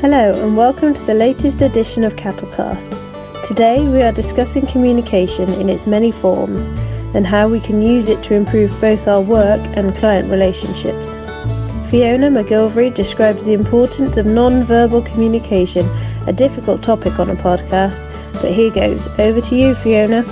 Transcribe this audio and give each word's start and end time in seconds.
Hello, 0.00 0.32
and 0.32 0.56
welcome 0.56 0.94
to 0.94 1.02
the 1.06 1.12
latest 1.12 1.60
edition 1.60 2.04
of 2.04 2.14
Cattlecast. 2.14 3.44
Today 3.44 3.88
we 3.88 4.00
are 4.00 4.12
discussing 4.12 4.64
communication 4.64 5.50
in 5.54 5.68
its 5.68 5.88
many 5.88 6.12
forms 6.12 6.60
and 7.16 7.26
how 7.26 7.48
we 7.48 7.58
can 7.58 7.82
use 7.82 8.06
it 8.06 8.22
to 8.22 8.34
improve 8.34 8.80
both 8.80 9.08
our 9.08 9.20
work 9.20 9.60
and 9.76 9.96
client 9.96 10.30
relationships. 10.30 11.08
Fiona 11.90 12.30
MacGillivray 12.30 12.94
describes 12.94 13.44
the 13.44 13.54
importance 13.54 14.16
of 14.16 14.24
non 14.24 14.62
verbal 14.62 15.02
communication, 15.02 15.84
a 16.28 16.32
difficult 16.32 16.80
topic 16.80 17.18
on 17.18 17.30
a 17.30 17.34
podcast. 17.34 17.98
But 18.34 18.52
here 18.52 18.70
goes. 18.70 19.04
Over 19.18 19.40
to 19.40 19.56
you, 19.56 19.74
Fiona. 19.74 20.24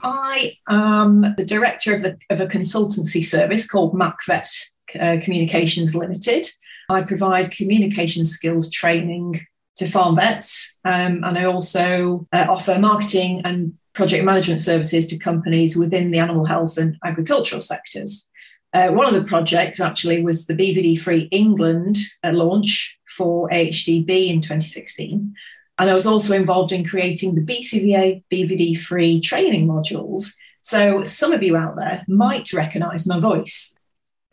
I 0.00 0.52
am 0.68 1.34
the 1.36 1.44
director 1.44 1.92
of, 1.92 2.02
the, 2.02 2.16
of 2.30 2.40
a 2.40 2.46
consultancy 2.46 3.24
service 3.24 3.68
called 3.68 3.94
MacVet 3.94 4.68
uh, 5.00 5.16
Communications 5.24 5.96
Limited. 5.96 6.48
I 6.88 7.02
provide 7.02 7.50
communication 7.50 8.24
skills 8.24 8.70
training 8.70 9.40
to 9.76 9.86
farm 9.86 10.16
vets, 10.16 10.78
um, 10.84 11.22
and 11.22 11.38
I 11.38 11.44
also 11.44 12.26
uh, 12.32 12.46
offer 12.48 12.78
marketing 12.78 13.42
and 13.44 13.74
project 13.92 14.24
management 14.24 14.60
services 14.60 15.06
to 15.06 15.18
companies 15.18 15.76
within 15.76 16.10
the 16.10 16.18
animal 16.18 16.44
health 16.44 16.78
and 16.78 16.96
agricultural 17.04 17.60
sectors. 17.60 18.28
Uh, 18.72 18.88
one 18.88 19.06
of 19.06 19.14
the 19.14 19.24
projects 19.24 19.80
actually 19.80 20.22
was 20.22 20.46
the 20.46 20.54
BVD 20.54 21.00
Free 21.00 21.28
England 21.30 21.96
uh, 22.24 22.32
launch 22.32 22.98
for 23.16 23.48
AHDB 23.50 24.28
in 24.28 24.40
2016. 24.40 25.34
And 25.78 25.90
I 25.90 25.94
was 25.94 26.06
also 26.06 26.34
involved 26.34 26.72
in 26.72 26.84
creating 26.84 27.34
the 27.34 27.40
BCVA 27.40 28.24
BVD 28.32 28.78
Free 28.78 29.20
training 29.20 29.66
modules. 29.66 30.32
So 30.62 31.04
some 31.04 31.32
of 31.32 31.42
you 31.42 31.56
out 31.56 31.76
there 31.76 32.04
might 32.08 32.52
recognize 32.52 33.06
my 33.06 33.20
voice. 33.20 33.74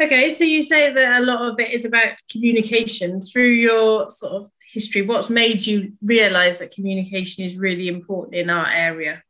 Okay, 0.02 0.34
so 0.34 0.44
you 0.44 0.62
say 0.62 0.92
that 0.92 1.22
a 1.22 1.24
lot 1.24 1.42
of 1.48 1.58
it 1.58 1.72
is 1.72 1.86
about 1.86 2.18
communication. 2.30 3.22
Through 3.22 3.52
your 3.52 4.10
sort 4.10 4.34
of 4.34 4.52
history, 4.74 5.04
what's 5.04 5.30
made 5.30 5.66
you 5.66 5.94
realize 6.04 6.58
that 6.58 6.74
communication 6.74 7.46
is 7.46 7.56
really 7.56 7.88
important 7.88 8.36
in 8.36 8.50
our 8.50 8.70
area? 8.70 9.24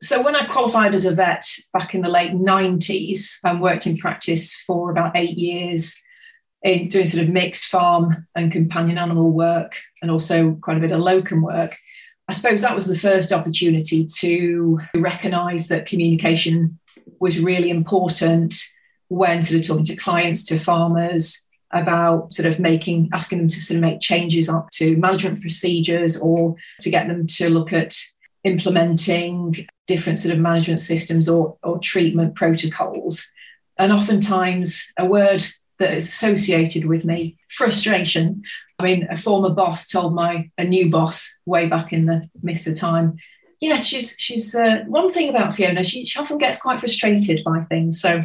So, 0.00 0.22
when 0.22 0.34
I 0.34 0.46
qualified 0.46 0.94
as 0.94 1.04
a 1.04 1.14
vet 1.14 1.44
back 1.74 1.94
in 1.94 2.00
the 2.00 2.08
late 2.08 2.32
90s 2.32 3.40
and 3.44 3.60
worked 3.60 3.86
in 3.86 3.98
practice 3.98 4.54
for 4.66 4.90
about 4.90 5.16
eight 5.16 5.36
years 5.36 6.02
in 6.62 6.88
doing 6.88 7.04
sort 7.04 7.24
of 7.24 7.30
mixed 7.30 7.66
farm 7.66 8.26
and 8.34 8.50
companion 8.50 8.96
animal 8.96 9.30
work 9.30 9.78
and 10.00 10.10
also 10.10 10.52
quite 10.62 10.78
a 10.78 10.80
bit 10.80 10.92
of 10.92 11.00
locum 11.00 11.42
work, 11.42 11.76
I 12.26 12.32
suppose 12.32 12.62
that 12.62 12.74
was 12.74 12.86
the 12.86 12.98
first 12.98 13.34
opportunity 13.34 14.06
to 14.20 14.80
recognize 14.94 15.68
that 15.68 15.86
communication 15.86 16.78
was 17.20 17.38
really 17.38 17.68
important 17.68 18.54
when 19.08 19.42
sort 19.42 19.60
of 19.60 19.66
talking 19.66 19.84
to 19.84 19.96
clients, 19.96 20.44
to 20.46 20.58
farmers 20.58 21.44
about 21.70 22.32
sort 22.32 22.46
of 22.46 22.58
making, 22.58 23.10
asking 23.12 23.38
them 23.38 23.48
to 23.48 23.60
sort 23.60 23.76
of 23.76 23.82
make 23.82 24.00
changes 24.00 24.48
up 24.48 24.70
to 24.70 24.96
management 24.96 25.40
procedures 25.40 26.18
or 26.18 26.56
to 26.80 26.90
get 26.90 27.08
them 27.08 27.26
to 27.26 27.50
look 27.50 27.72
at 27.72 27.94
implementing 28.44 29.66
different 29.86 30.18
sort 30.18 30.32
of 30.34 30.40
management 30.40 30.80
systems 30.80 31.28
or, 31.28 31.56
or 31.62 31.78
treatment 31.78 32.34
protocols. 32.34 33.30
And 33.76 33.92
oftentimes, 33.92 34.92
a 34.98 35.04
word 35.04 35.44
that 35.78 35.94
is 35.94 36.04
associated 36.04 36.84
with 36.84 37.04
me 37.04 37.36
frustration. 37.48 38.42
I 38.78 38.84
mean, 38.84 39.06
a 39.10 39.16
former 39.16 39.50
boss 39.50 39.86
told 39.86 40.14
my 40.14 40.50
a 40.58 40.64
new 40.64 40.90
boss 40.90 41.38
way 41.46 41.66
back 41.66 41.92
in 41.92 42.06
the 42.06 42.28
midst 42.42 42.66
of 42.66 42.74
time. 42.74 43.16
Yes, 43.60 43.86
she's 43.86 44.14
she's 44.18 44.54
uh, 44.54 44.84
one 44.86 45.10
thing 45.10 45.30
about 45.30 45.54
Fiona. 45.54 45.84
She, 45.84 46.04
she 46.04 46.18
often 46.18 46.38
gets 46.38 46.60
quite 46.60 46.80
frustrated 46.80 47.42
by 47.44 47.62
things. 47.62 48.00
So 48.00 48.24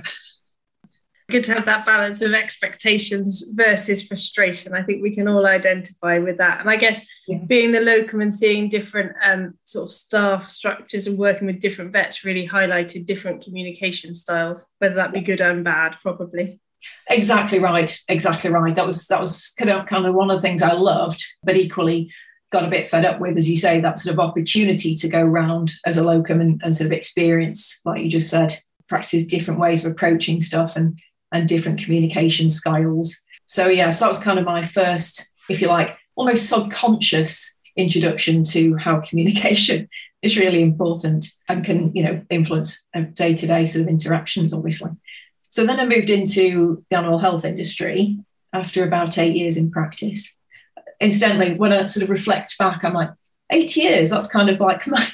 good 1.33 1.43
to 1.43 1.53
have 1.55 1.65
that 1.65 1.83
balance 1.83 2.21
of 2.21 2.33
expectations 2.33 3.43
versus 3.55 4.07
frustration. 4.07 4.75
I 4.75 4.83
think 4.83 5.01
we 5.01 5.15
can 5.15 5.27
all 5.27 5.47
identify 5.47 6.19
with 6.19 6.37
that. 6.37 6.59
And 6.59 6.69
I 6.69 6.75
guess 6.75 7.03
yeah. 7.27 7.39
being 7.47 7.71
the 7.71 7.81
locum 7.81 8.21
and 8.21 8.33
seeing 8.33 8.69
different 8.69 9.13
um, 9.25 9.55
sort 9.65 9.89
of 9.89 9.91
staff 9.91 10.51
structures 10.51 11.07
and 11.07 11.17
working 11.17 11.47
with 11.47 11.59
different 11.59 11.91
vets 11.91 12.23
really 12.23 12.47
highlighted 12.47 13.07
different 13.07 13.43
communication 13.43 14.13
styles, 14.13 14.67
whether 14.77 14.93
that 14.93 15.11
be 15.11 15.21
good 15.21 15.41
and 15.41 15.63
bad, 15.63 15.97
probably. 16.03 16.59
Exactly 17.09 17.57
right. 17.57 17.99
Exactly 18.07 18.51
right. 18.51 18.75
That 18.75 18.85
was 18.85 19.07
that 19.07 19.19
was 19.19 19.55
kind 19.57 19.71
of 19.71 19.87
kind 19.87 20.05
of 20.05 20.13
one 20.13 20.29
of 20.29 20.35
the 20.37 20.41
things 20.41 20.61
I 20.61 20.73
loved, 20.73 21.25
but 21.41 21.57
equally 21.57 22.11
got 22.51 22.63
a 22.63 22.69
bit 22.69 22.89
fed 22.89 23.05
up 23.05 23.19
with, 23.19 23.37
as 23.37 23.49
you 23.49 23.57
say, 23.57 23.79
that 23.79 23.97
sort 23.97 24.13
of 24.13 24.19
opportunity 24.19 24.93
to 24.93 25.07
go 25.07 25.21
around 25.21 25.71
as 25.83 25.97
a 25.97 26.03
locum 26.03 26.39
and, 26.39 26.61
and 26.63 26.75
sort 26.75 26.85
of 26.85 26.91
experience, 26.91 27.81
like 27.85 28.03
you 28.03 28.09
just 28.09 28.29
said, 28.29 28.53
practice 28.87 29.25
different 29.25 29.59
ways 29.59 29.83
of 29.83 29.91
approaching 29.91 30.39
stuff 30.39 30.75
and 30.75 30.99
and 31.33 31.49
different 31.49 31.83
communication 31.83 32.49
styles. 32.49 33.19
So, 33.45 33.67
yeah, 33.67 33.89
so 33.89 34.05
that 34.05 34.09
was 34.09 34.19
kind 34.19 34.39
of 34.39 34.45
my 34.45 34.63
first, 34.63 35.29
if 35.49 35.61
you 35.61 35.67
like, 35.67 35.97
almost 36.15 36.47
subconscious 36.47 37.57
introduction 37.75 38.43
to 38.43 38.77
how 38.77 39.01
communication 39.09 39.89
is 40.21 40.37
really 40.37 40.61
important 40.61 41.25
and 41.49 41.65
can, 41.65 41.93
you 41.93 42.03
know, 42.03 42.21
influence 42.29 42.87
day 43.13 43.33
to 43.33 43.47
day 43.47 43.65
sort 43.65 43.83
of 43.83 43.89
interactions, 43.89 44.53
obviously. 44.53 44.91
So 45.49 45.65
then 45.65 45.79
I 45.79 45.85
moved 45.85 46.09
into 46.09 46.83
the 46.89 46.97
animal 46.97 47.19
health 47.19 47.43
industry 47.43 48.17
after 48.53 48.85
about 48.85 49.17
eight 49.17 49.35
years 49.35 49.57
in 49.57 49.69
practice. 49.69 50.37
Incidentally, 51.01 51.55
when 51.55 51.73
I 51.73 51.85
sort 51.85 52.03
of 52.03 52.09
reflect 52.09 52.57
back, 52.57 52.83
I'm 52.83 52.93
like, 52.93 53.09
eight 53.51 53.75
years, 53.75 54.09
that's 54.09 54.27
kind 54.27 54.49
of 54.49 54.59
like 54.59 54.87
my 54.87 55.05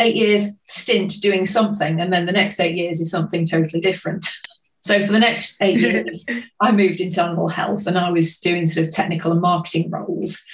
eight 0.00 0.14
years 0.14 0.58
stint 0.66 1.20
doing 1.20 1.44
something. 1.44 2.00
And 2.00 2.12
then 2.12 2.26
the 2.26 2.32
next 2.32 2.60
eight 2.60 2.76
years 2.76 3.00
is 3.00 3.10
something 3.10 3.46
totally 3.46 3.80
different. 3.80 4.26
So 4.82 5.04
for 5.04 5.12
the 5.12 5.20
next 5.20 5.60
eight 5.62 5.80
years, 5.80 6.26
I 6.60 6.72
moved 6.72 7.00
into 7.00 7.22
animal 7.22 7.48
health 7.48 7.86
and 7.86 7.98
I 7.98 8.10
was 8.10 8.38
doing 8.38 8.66
sort 8.66 8.86
of 8.86 8.92
technical 8.92 9.32
and 9.32 9.40
marketing 9.40 9.90
roles. 9.90 10.44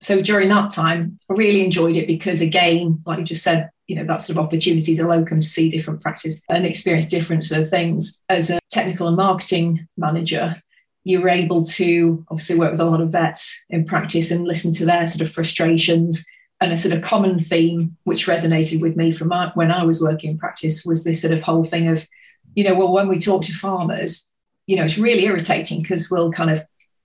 So 0.00 0.20
during 0.20 0.48
that 0.48 0.70
time, 0.70 1.18
I 1.30 1.34
really 1.34 1.64
enjoyed 1.64 1.96
it 1.96 2.06
because, 2.06 2.40
again, 2.40 3.02
like 3.06 3.18
you 3.18 3.24
just 3.24 3.42
said, 3.42 3.70
you 3.86 3.96
know, 3.96 4.04
that 4.04 4.20
sort 4.20 4.36
of 4.36 4.44
opportunities 4.44 5.00
are 5.00 5.08
locum 5.08 5.40
to 5.40 5.46
see 5.46 5.70
different 5.70 6.02
practice 6.02 6.42
and 6.50 6.66
experience 6.66 7.08
different 7.08 7.44
sort 7.44 7.62
of 7.62 7.70
things. 7.70 8.22
As 8.28 8.50
a 8.50 8.58
technical 8.70 9.06
and 9.06 9.16
marketing 9.16 9.86
manager, 9.96 10.56
you 11.04 11.20
were 11.20 11.28
able 11.28 11.64
to 11.64 12.24
obviously 12.28 12.58
work 12.58 12.72
with 12.72 12.80
a 12.80 12.84
lot 12.84 13.00
of 13.00 13.12
vets 13.12 13.64
in 13.70 13.84
practice 13.84 14.30
and 14.30 14.44
listen 14.44 14.72
to 14.72 14.84
their 14.84 15.06
sort 15.06 15.26
of 15.26 15.32
frustrations. 15.32 16.26
And 16.60 16.72
a 16.72 16.76
sort 16.76 16.94
of 16.94 17.02
common 17.02 17.38
theme 17.38 17.96
which 18.04 18.26
resonated 18.26 18.80
with 18.80 18.96
me 18.96 19.12
from 19.12 19.28
my, 19.28 19.52
when 19.54 19.70
I 19.70 19.84
was 19.84 20.02
working 20.02 20.30
in 20.32 20.38
practice 20.38 20.84
was 20.84 21.04
this 21.04 21.22
sort 21.22 21.34
of 21.34 21.42
whole 21.42 21.64
thing 21.64 21.88
of 21.88 22.06
you 22.56 22.64
know, 22.64 22.74
well, 22.74 22.92
when 22.92 23.06
we 23.06 23.20
talk 23.20 23.44
to 23.44 23.52
farmers, 23.52 24.28
you 24.66 24.76
know, 24.76 24.84
it's 24.84 24.98
really 24.98 25.26
irritating 25.26 25.82
because 25.82 26.10
we'll 26.10 26.32
kind 26.32 26.50
of, 26.50 26.64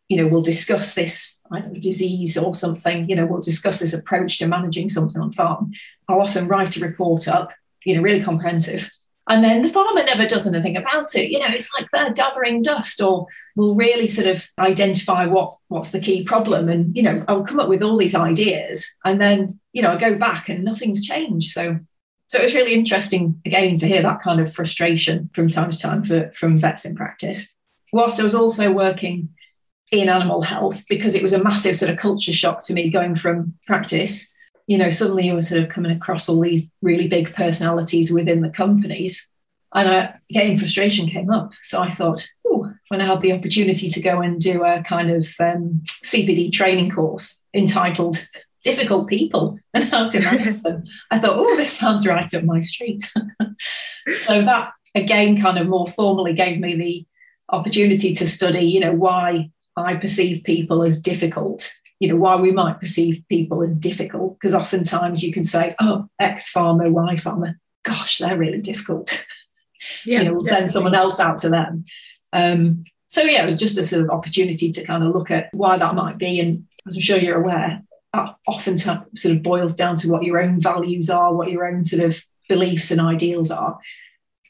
you 0.09 0.17
know, 0.17 0.25
we'll 0.25 0.41
discuss 0.41 0.95
this 0.95 1.37
know, 1.51 1.73
disease 1.73 2.37
or 2.37 2.55
something, 2.55 3.09
you 3.09 3.15
know, 3.15 3.25
we'll 3.25 3.41
discuss 3.41 3.79
this 3.79 3.93
approach 3.93 4.39
to 4.39 4.47
managing 4.47 4.89
something 4.89 5.21
on 5.21 5.31
farm. 5.33 5.71
I'll 6.07 6.21
often 6.21 6.47
write 6.47 6.77
a 6.77 6.79
report 6.79 7.27
up, 7.27 7.51
you 7.85 7.95
know, 7.95 8.01
really 8.01 8.23
comprehensive. 8.23 8.89
And 9.29 9.43
then 9.43 9.61
the 9.61 9.69
farmer 9.69 10.03
never 10.03 10.25
does 10.25 10.47
anything 10.47 10.75
about 10.75 11.13
it. 11.15 11.29
You 11.29 11.39
know, 11.39 11.47
it's 11.49 11.71
like 11.77 11.87
they're 11.91 12.11
gathering 12.13 12.61
dust 12.61 13.01
or 13.01 13.27
will 13.55 13.75
really 13.75 14.07
sort 14.07 14.27
of 14.27 14.45
identify 14.57 15.25
what 15.25 15.55
what's 15.67 15.91
the 15.91 15.99
key 15.99 16.23
problem. 16.23 16.69
And, 16.69 16.95
you 16.95 17.03
know, 17.03 17.23
I'll 17.27 17.43
come 17.43 17.59
up 17.59 17.69
with 17.69 17.83
all 17.83 17.97
these 17.97 18.15
ideas 18.15 18.95
and 19.05 19.21
then, 19.21 19.59
you 19.73 19.81
know, 19.81 19.93
I 19.93 19.97
go 19.97 20.17
back 20.17 20.49
and 20.49 20.63
nothing's 20.63 21.05
changed. 21.05 21.51
So 21.51 21.79
so 22.31 22.39
it 22.39 22.43
was 22.43 22.55
really 22.55 22.73
interesting 22.73 23.41
again 23.45 23.75
to 23.75 23.85
hear 23.85 24.01
that 24.01 24.21
kind 24.21 24.39
of 24.39 24.53
frustration 24.53 25.29
from 25.33 25.49
time 25.49 25.69
to 25.69 25.77
time 25.77 26.01
for, 26.01 26.31
from 26.31 26.57
vets 26.57 26.85
in 26.85 26.95
practice. 26.95 27.45
Whilst 27.91 28.21
I 28.21 28.23
was 28.23 28.33
also 28.33 28.71
working 28.71 29.27
in 29.91 30.07
animal 30.07 30.41
health, 30.41 30.85
because 30.87 31.13
it 31.13 31.23
was 31.23 31.33
a 31.33 31.43
massive 31.43 31.75
sort 31.75 31.91
of 31.91 31.97
culture 31.97 32.31
shock 32.31 32.63
to 32.63 32.73
me 32.73 32.89
going 32.89 33.15
from 33.15 33.55
practice, 33.67 34.33
you 34.65 34.77
know, 34.77 34.89
suddenly 34.89 35.25
you 35.25 35.33
were 35.33 35.41
sort 35.41 35.61
of 35.61 35.67
coming 35.67 35.91
across 35.91 36.29
all 36.29 36.39
these 36.39 36.73
really 36.81 37.09
big 37.09 37.33
personalities 37.33 38.13
within 38.13 38.39
the 38.39 38.49
companies. 38.49 39.29
And 39.75 39.89
I, 39.89 40.13
again, 40.29 40.57
frustration 40.57 41.07
came 41.07 41.31
up. 41.31 41.51
So 41.61 41.81
I 41.81 41.91
thought, 41.91 42.25
oh, 42.47 42.71
when 42.87 43.01
I 43.01 43.07
had 43.07 43.21
the 43.21 43.33
opportunity 43.33 43.89
to 43.89 44.01
go 44.01 44.21
and 44.21 44.39
do 44.39 44.63
a 44.63 44.81
kind 44.83 45.11
of 45.11 45.27
um, 45.41 45.81
CPD 46.01 46.53
training 46.53 46.91
course 46.91 47.43
entitled 47.53 48.25
difficult 48.63 49.07
people 49.07 49.59
and 49.73 49.85
how 49.85 50.07
to 50.07 50.19
manage 50.23 50.61
them. 50.63 50.83
I 51.09 51.19
thought, 51.19 51.37
oh, 51.37 51.55
this 51.57 51.77
sounds 51.77 52.07
right 52.07 52.33
up 52.33 52.43
my 52.43 52.61
street. 52.61 53.01
so 54.19 54.41
that 54.41 54.71
again 54.95 55.41
kind 55.41 55.57
of 55.57 55.67
more 55.67 55.87
formally 55.87 56.33
gave 56.33 56.59
me 56.59 56.75
the 56.75 57.05
opportunity 57.49 58.13
to 58.13 58.27
study, 58.27 58.65
you 58.65 58.79
know, 58.79 58.93
why 58.93 59.49
I 59.75 59.95
perceive 59.95 60.43
people 60.43 60.83
as 60.83 61.01
difficult, 61.01 61.71
you 61.99 62.07
know, 62.07 62.15
why 62.15 62.35
we 62.35 62.51
might 62.51 62.79
perceive 62.79 63.23
people 63.29 63.61
as 63.61 63.77
difficult. 63.77 64.39
Because 64.39 64.53
oftentimes 64.53 65.23
you 65.23 65.31
can 65.31 65.43
say, 65.43 65.75
oh, 65.79 66.07
X 66.19 66.49
farmer, 66.49 66.89
Y 66.89 67.15
farmer, 67.17 67.57
gosh, 67.83 68.19
they're 68.19 68.37
really 68.37 68.59
difficult. 68.59 69.25
Yeah, 70.05 70.19
you 70.19 70.25
know, 70.25 70.33
we'll 70.33 70.43
send 70.43 70.69
someone 70.69 70.95
else 70.95 71.19
out 71.19 71.39
to 71.39 71.49
them. 71.49 71.85
Um, 72.33 72.83
so 73.07 73.23
yeah, 73.23 73.43
it 73.43 73.45
was 73.45 73.57
just 73.57 73.77
a 73.77 73.83
sort 73.83 74.03
of 74.03 74.09
opportunity 74.09 74.71
to 74.71 74.83
kind 74.85 75.03
of 75.03 75.13
look 75.13 75.31
at 75.31 75.49
why 75.53 75.77
that 75.77 75.95
might 75.95 76.17
be. 76.17 76.39
And 76.39 76.65
as 76.87 76.95
I'm 76.95 77.01
sure 77.01 77.17
you're 77.17 77.41
aware, 77.41 77.81
often 78.13 78.77
sort 78.77 79.07
of 79.25 79.43
boils 79.43 79.75
down 79.75 79.95
to 79.97 80.11
what 80.11 80.23
your 80.23 80.41
own 80.41 80.59
values 80.59 81.09
are, 81.09 81.33
what 81.33 81.51
your 81.51 81.65
own 81.65 81.83
sort 81.83 82.03
of 82.03 82.21
beliefs 82.49 82.91
and 82.91 82.99
ideals 82.99 83.51
are. 83.51 83.79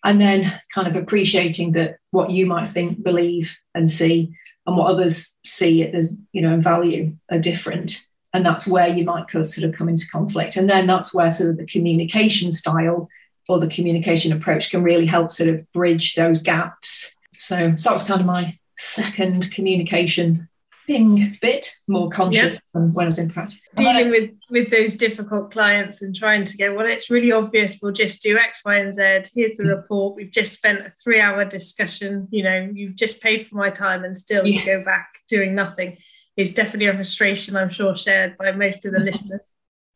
And 0.04 0.20
then 0.20 0.60
kind 0.74 0.88
of 0.88 0.96
appreciating 0.96 1.74
that 1.74 1.98
what 2.10 2.32
you 2.32 2.48
might 2.48 2.68
think, 2.70 3.04
believe, 3.04 3.58
and 3.76 3.90
see 3.90 4.34
and 4.66 4.76
what 4.76 4.88
others 4.88 5.38
see 5.46 5.84
as, 5.84 6.20
you 6.32 6.42
know, 6.42 6.60
value 6.60 7.16
are 7.32 7.40
different. 7.40 8.08
And 8.34 8.46
that's 8.46 8.68
where 8.68 8.88
you 8.88 9.04
might 9.04 9.30
sort 9.30 9.58
of 9.60 9.74
come 9.74 9.90
into 9.90 10.08
conflict. 10.10 10.56
And 10.56 10.70
then 10.70 10.88
that's 10.88 11.14
where 11.14 11.30
sort 11.30 11.52
of 11.52 11.58
the 11.58 11.66
communication 11.66 12.52
style 12.52 13.10
or 13.48 13.60
the 13.60 13.68
communication 13.68 14.32
approach 14.32 14.72
can 14.72 14.82
really 14.82 15.06
help 15.06 15.30
sort 15.30 15.50
of 15.50 15.72
bridge 15.72 16.16
those 16.16 16.42
gaps. 16.42 17.16
So, 17.36 17.76
so 17.76 17.90
that 17.90 17.94
was 17.94 18.04
kind 18.04 18.22
of 18.22 18.28
my 18.28 18.58
second 18.78 19.52
communication 19.52 20.48
a 20.96 21.38
bit 21.42 21.76
more 21.88 22.10
conscious 22.10 22.56
yeah. 22.56 22.60
than 22.74 22.94
when 22.94 23.06
I 23.06 23.08
was 23.08 23.20
in 23.20 23.30
practice. 23.30 23.60
Dealing 23.76 24.10
with 24.10 24.32
with 24.50 24.70
those 24.72 24.96
difficult 24.96 25.52
clients 25.52 26.02
and 26.02 26.16
trying 26.16 26.46
to 26.46 26.58
go, 26.58 26.74
well, 26.74 26.86
it's 26.86 27.10
really 27.10 27.32
obvious. 27.32 27.80
We'll 27.82 27.92
just 27.92 28.22
do 28.22 28.38
X, 28.38 28.62
Y, 28.66 28.76
and 28.76 28.94
Z. 28.94 29.32
Here's 29.34 29.58
the 29.58 29.64
mm. 29.64 29.76
report. 29.76 30.16
We've 30.16 30.32
just 30.32 30.54
spent 30.54 30.80
a 30.80 30.92
three 31.04 31.20
hour 31.20 31.46
discussion. 31.46 32.28
You 32.32 32.44
know, 32.44 32.70
you've 32.74 32.96
just 32.96 33.22
paid 33.22 33.48
for 33.48 33.56
my 33.56 33.70
time, 33.70 34.04
and 34.04 34.18
still 34.18 34.46
yeah. 34.46 34.60
you 34.60 34.66
go 34.66 34.84
back 34.84 35.10
doing 35.28 35.56
nothing. 35.56 35.98
It's 36.38 36.54
definitely 36.54 36.88
a 36.88 36.94
frustration, 36.94 37.56
I'm 37.56 37.70
sure, 37.70 37.96
shared 37.96 38.38
by 38.38 38.52
most 38.52 38.86
of 38.86 38.94
the 38.94 39.00
listeners. 39.12 39.48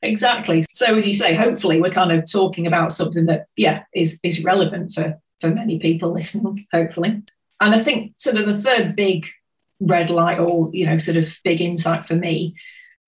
Exactly. 0.02 0.64
So 0.74 0.98
as 0.98 1.08
you 1.08 1.14
say, 1.14 1.34
hopefully 1.34 1.82
we're 1.82 1.90
kind 1.90 2.12
of 2.12 2.30
talking 2.30 2.68
about 2.68 2.92
something 2.92 3.26
that, 3.26 3.48
yeah, 3.56 3.84
is 3.94 4.20
is 4.24 4.44
relevant 4.44 4.94
for 4.94 5.20
for 5.42 5.50
many 5.50 5.80
people 5.80 6.14
listening. 6.14 6.66
Hopefully. 6.72 7.24
And 7.62 7.74
I 7.74 7.80
think 7.80 8.14
sort 8.18 8.38
of 8.38 8.48
the 8.48 8.58
third 8.58 8.96
big 8.96 9.26
red 9.80 10.10
light 10.10 10.40
or 10.40 10.70
you 10.74 10.86
know 10.86 10.98
sort 10.98 11.18
of 11.18 11.38
big 11.44 11.62
insight 11.62 12.06
for 12.06 12.16
me 12.16 12.56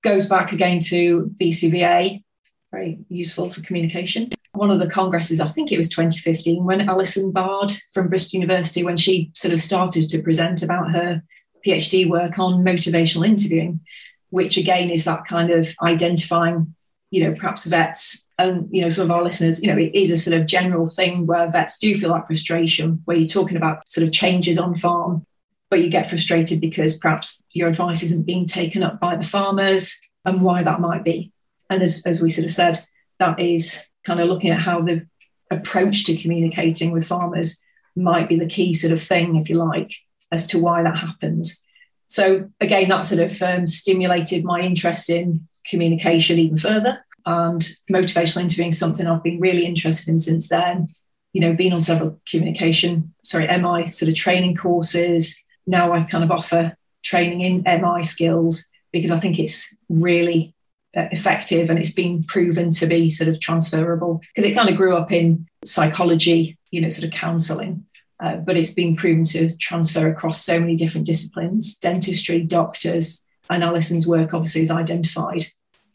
goes 0.04 0.28
back 0.28 0.52
again 0.52 0.80
to 0.80 1.32
BCVA, 1.40 2.24
very 2.72 3.00
useful 3.10 3.52
for 3.52 3.62
communication. 3.62 4.30
One 4.54 4.72
of 4.72 4.80
the 4.80 4.90
congresses, 4.90 5.42
I 5.42 5.50
think 5.50 5.72
it 5.72 5.78
was 5.78 5.90
2015, 5.90 6.64
when 6.64 6.90
Alison 6.90 7.32
Bard 7.32 7.74
from 7.94 8.08
Bristol 8.08 8.40
University, 8.40 8.84
when 8.84 8.98
she 8.98 9.32
sort 9.34 9.54
of 9.54 9.62
started 9.62 10.10
to 10.10 10.22
present 10.22 10.64
about 10.64 10.92
her 10.92 11.22
PhD 11.66 12.08
work 12.10 12.40
on 12.40 12.64
motivational 12.64 13.28
interviewing, 13.28 13.82
which 14.30 14.58
again 14.58 14.90
is 14.90 15.06
that 15.06 15.26
kind 15.28 15.52
of 15.52 15.70
identifying, 15.82 16.74
you 17.12 17.24
know, 17.24 17.34
perhaps 17.34 17.66
vets 17.66 18.26
and 18.40 18.68
you 18.72 18.82
know 18.82 18.90
some 18.90 19.06
of 19.06 19.12
our 19.12 19.24
listeners, 19.24 19.62
you 19.62 19.68
know, 19.68 19.78
it 19.78 19.94
is 19.96 20.12
a 20.12 20.18
sort 20.18 20.40
of 20.40 20.48
general 20.48 20.88
thing 20.88 21.26
where 21.26 21.50
vets 21.50 21.78
do 21.80 21.98
feel 21.98 22.12
like 22.12 22.28
frustration, 22.28 23.02
where 23.06 23.18
you're 23.18 23.28
talking 23.28 23.58
about 23.58 23.90
sort 23.92 24.06
of 24.06 24.14
changes 24.14 24.58
on 24.58 24.76
farm 24.76 25.26
but 25.70 25.82
you 25.82 25.90
get 25.90 26.10
frustrated 26.10 26.62
because 26.62 26.98
perhaps 26.98 27.42
your 27.52 27.70
advice 27.70 28.04
isn't 28.04 28.26
being 28.26 28.46
taken 28.46 28.84
up 28.84 29.00
by 29.00 29.16
the 29.16 29.26
farmers 29.26 30.00
and 30.26 30.42
why 30.42 30.64
that 30.64 30.80
might 30.80 31.04
be. 31.04 31.32
And 31.70 31.82
as, 31.82 32.04
as 32.06 32.22
we 32.22 32.30
sort 32.30 32.46
of 32.46 32.52
said, 32.52 32.86
that 33.20 33.40
is 33.40 33.86
kind 34.06 34.20
of 34.20 34.28
looking 34.28 34.52
at 34.52 34.60
how 34.60 34.82
the 34.82 35.06
approach 35.52 36.06
to 36.06 36.18
communicating 36.18 36.92
with 36.92 37.08
farmers 37.08 37.62
might 37.96 38.30
be 38.30 38.38
the 38.38 38.48
key 38.48 38.74
sort 38.74 38.94
of 38.94 39.02
thing, 39.02 39.36
if 39.36 39.50
you 39.50 39.56
like, 39.56 39.92
as 40.32 40.48
to 40.48 40.60
why 40.60 40.84
that 40.84 40.98
happens. 40.98 41.64
So 42.08 42.50
again, 42.62 42.90
that 42.90 43.02
sort 43.02 43.22
of 43.22 43.42
um, 43.42 43.68
stimulated 43.68 44.44
my 44.44 44.62
interest 44.62 45.10
in 45.10 45.48
communication 45.68 46.40
even 46.40 46.58
further. 46.58 47.04
And 47.26 47.62
motivational 47.92 48.42
interviewing 48.42 48.70
is 48.70 48.80
something 48.80 49.06
I've 49.06 49.24
been 49.24 49.42
really 49.42 49.66
interested 49.66 50.10
in 50.10 50.20
since 50.20 50.48
then. 50.48 50.88
You 51.34 51.42
know, 51.42 51.54
been 51.54 51.74
on 51.74 51.82
several 51.82 52.22
communication, 52.30 53.14
sorry, 53.24 53.48
MI 53.48 53.92
sort 53.92 54.10
of 54.10 54.16
training 54.16 54.56
courses, 54.56 55.38
now 55.68 55.94
I 55.94 56.02
kind 56.04 56.24
of 56.24 56.32
offer 56.32 56.76
training 57.04 57.42
in 57.42 57.82
MI 57.82 58.04
skills 58.04 58.72
because 58.92 59.12
I 59.12 59.20
think 59.20 59.38
it's 59.38 59.76
really 59.90 60.56
uh, 60.96 61.08
effective 61.12 61.70
and 61.70 61.78
it's 61.78 61.94
been 61.94 62.24
proven 62.24 62.72
to 62.72 62.88
be 62.88 63.10
sort 63.10 63.28
of 63.28 63.40
transferable 63.40 64.22
because 64.34 64.50
it 64.50 64.56
kind 64.56 64.70
of 64.70 64.78
grew 64.78 64.96
up 64.96 65.12
in 65.12 65.48
psychology, 65.64 66.58
you 66.72 66.82
know, 66.82 66.90
sort 66.90 67.06
of 67.06 67.12
counseling. 67.12 67.86
Uh, 68.20 68.38
but 68.38 68.58
it's 68.58 68.74
been 68.74 68.96
proven 68.96 69.24
to 69.24 69.56
transfer 69.58 70.10
across 70.10 70.44
so 70.44 70.60
many 70.60 70.76
different 70.76 71.06
disciplines 71.06 71.78
dentistry, 71.78 72.42
doctors. 72.42 73.24
And 73.50 73.64
Alison's 73.64 74.08
work 74.08 74.34
obviously 74.34 74.62
has 74.62 74.72
identified 74.72 75.46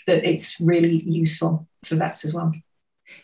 that 0.06 0.24
it's 0.24 0.60
really 0.60 1.02
useful 1.02 1.66
for 1.84 1.96
vets 1.96 2.24
as 2.24 2.32
well. 2.32 2.52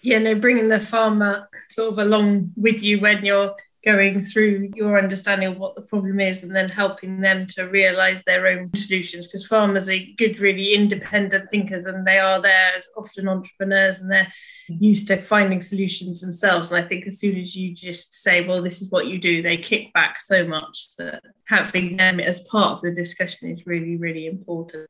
Yeah, 0.02 0.18
no, 0.18 0.34
bringing 0.34 0.68
the 0.68 0.80
farmer 0.80 1.48
sort 1.68 1.92
of 1.92 1.98
along 1.98 2.52
with 2.56 2.82
you 2.82 3.00
when 3.00 3.24
you're 3.24 3.54
going 3.88 4.20
through 4.20 4.69
your 4.75 4.99
understanding 4.99 5.49
of 5.49 5.56
what 5.56 5.75
the 5.75 5.81
problem 5.81 6.20
is 6.20 6.43
and 6.43 6.55
then 6.55 6.69
helping 6.69 7.23
them 7.23 7.46
to 7.46 7.62
realize 7.62 8.23
their 8.23 8.46
own 8.46 8.69
solutions 8.76 9.26
because 9.26 9.46
farmers 9.46 9.88
are 9.88 9.96
good 10.19 10.38
really 10.40 10.75
independent 10.75 11.50
thinkers 11.50 11.87
and 11.87 12.06
they 12.06 12.19
are 12.19 12.43
there 12.43 12.76
as 12.76 12.85
often 12.99 13.26
entrepreneurs 13.26 13.99
and 13.99 14.12
they're 14.12 14.31
used 14.69 15.08
to 15.08 15.17
finding 15.17 15.62
solutions 15.62 16.20
themselves. 16.20 16.70
And 16.70 16.85
i 16.85 16.87
think 16.87 17.06
as 17.06 17.19
soon 17.19 17.38
as 17.38 17.56
you 17.56 17.75
just 17.75 18.14
say 18.14 18.46
well 18.46 18.62
this 18.62 18.82
is 18.82 18.90
what 18.90 19.06
you 19.06 19.19
do 19.19 19.40
they 19.40 19.56
kick 19.56 19.90
back 19.94 20.20
so 20.20 20.46
much 20.46 20.94
that 20.99 21.23
having 21.46 21.96
them 21.96 22.20
as 22.20 22.40
part 22.40 22.73
of 22.73 22.82
the 22.82 22.93
discussion 22.93 23.49
is 23.49 23.67
really 23.67 23.96
really 23.96 24.26
important 24.26 24.87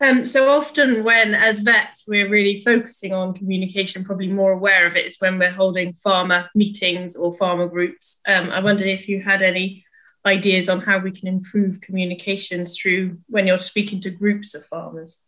um, 0.00 0.26
so 0.26 0.50
often, 0.50 1.04
when 1.04 1.34
as 1.34 1.60
vets 1.60 2.04
we're 2.06 2.28
really 2.28 2.62
focusing 2.64 3.12
on 3.12 3.34
communication, 3.34 4.04
probably 4.04 4.28
more 4.28 4.52
aware 4.52 4.86
of 4.86 4.96
it 4.96 5.06
is 5.06 5.16
when 5.20 5.38
we're 5.38 5.52
holding 5.52 5.94
farmer 5.94 6.50
meetings 6.54 7.14
or 7.14 7.34
farmer 7.34 7.68
groups. 7.68 8.20
Um, 8.26 8.50
I 8.50 8.60
wondered 8.60 8.88
if 8.88 9.08
you 9.08 9.22
had 9.22 9.42
any 9.42 9.84
ideas 10.26 10.68
on 10.68 10.80
how 10.80 10.98
we 10.98 11.12
can 11.12 11.28
improve 11.28 11.80
communications 11.80 12.76
through 12.76 13.18
when 13.28 13.46
you're 13.46 13.60
speaking 13.60 14.00
to 14.00 14.10
groups 14.10 14.54
of 14.54 14.64
farmers. 14.64 15.18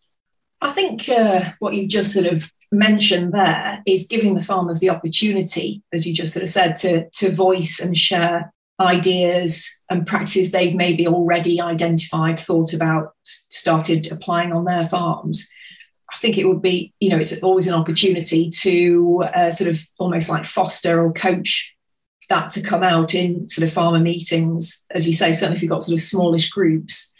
I 0.60 0.72
think 0.72 1.08
uh, 1.08 1.52
what 1.58 1.74
you 1.74 1.86
just 1.86 2.12
sort 2.12 2.26
of 2.26 2.50
mentioned 2.72 3.32
there 3.32 3.82
is 3.86 4.06
giving 4.08 4.34
the 4.34 4.42
farmers 4.42 4.80
the 4.80 4.90
opportunity, 4.90 5.82
as 5.92 6.06
you 6.06 6.12
just 6.12 6.32
sort 6.32 6.42
of 6.42 6.48
said, 6.48 6.74
to 6.76 7.08
to 7.10 7.32
voice 7.32 7.78
and 7.78 7.96
share 7.96 8.52
ideas 8.80 9.78
and 9.90 10.06
practices 10.06 10.50
they've 10.50 10.74
maybe 10.74 11.06
already 11.06 11.60
identified, 11.60 12.38
thought 12.38 12.72
about, 12.72 13.14
started 13.22 14.10
applying 14.12 14.52
on 14.52 14.64
their 14.64 14.86
farms. 14.88 15.48
I 16.12 16.18
think 16.18 16.38
it 16.38 16.46
would 16.46 16.62
be, 16.62 16.92
you 17.00 17.10
know, 17.10 17.18
it's 17.18 17.42
always 17.42 17.66
an 17.66 17.74
opportunity 17.74 18.50
to 18.50 19.24
uh, 19.34 19.50
sort 19.50 19.70
of 19.70 19.80
almost 19.98 20.28
like 20.28 20.44
foster 20.44 21.02
or 21.02 21.12
coach 21.12 21.74
that 22.28 22.50
to 22.50 22.62
come 22.62 22.82
out 22.82 23.14
in 23.14 23.48
sort 23.48 23.66
of 23.66 23.72
farmer 23.72 24.00
meetings, 24.00 24.84
as 24.90 25.06
you 25.06 25.12
say, 25.12 25.32
certainly 25.32 25.56
if 25.56 25.62
you've 25.62 25.70
got 25.70 25.82
sort 25.82 25.98
of 25.98 26.02
smallish 26.02 26.50
groups. 26.50 27.12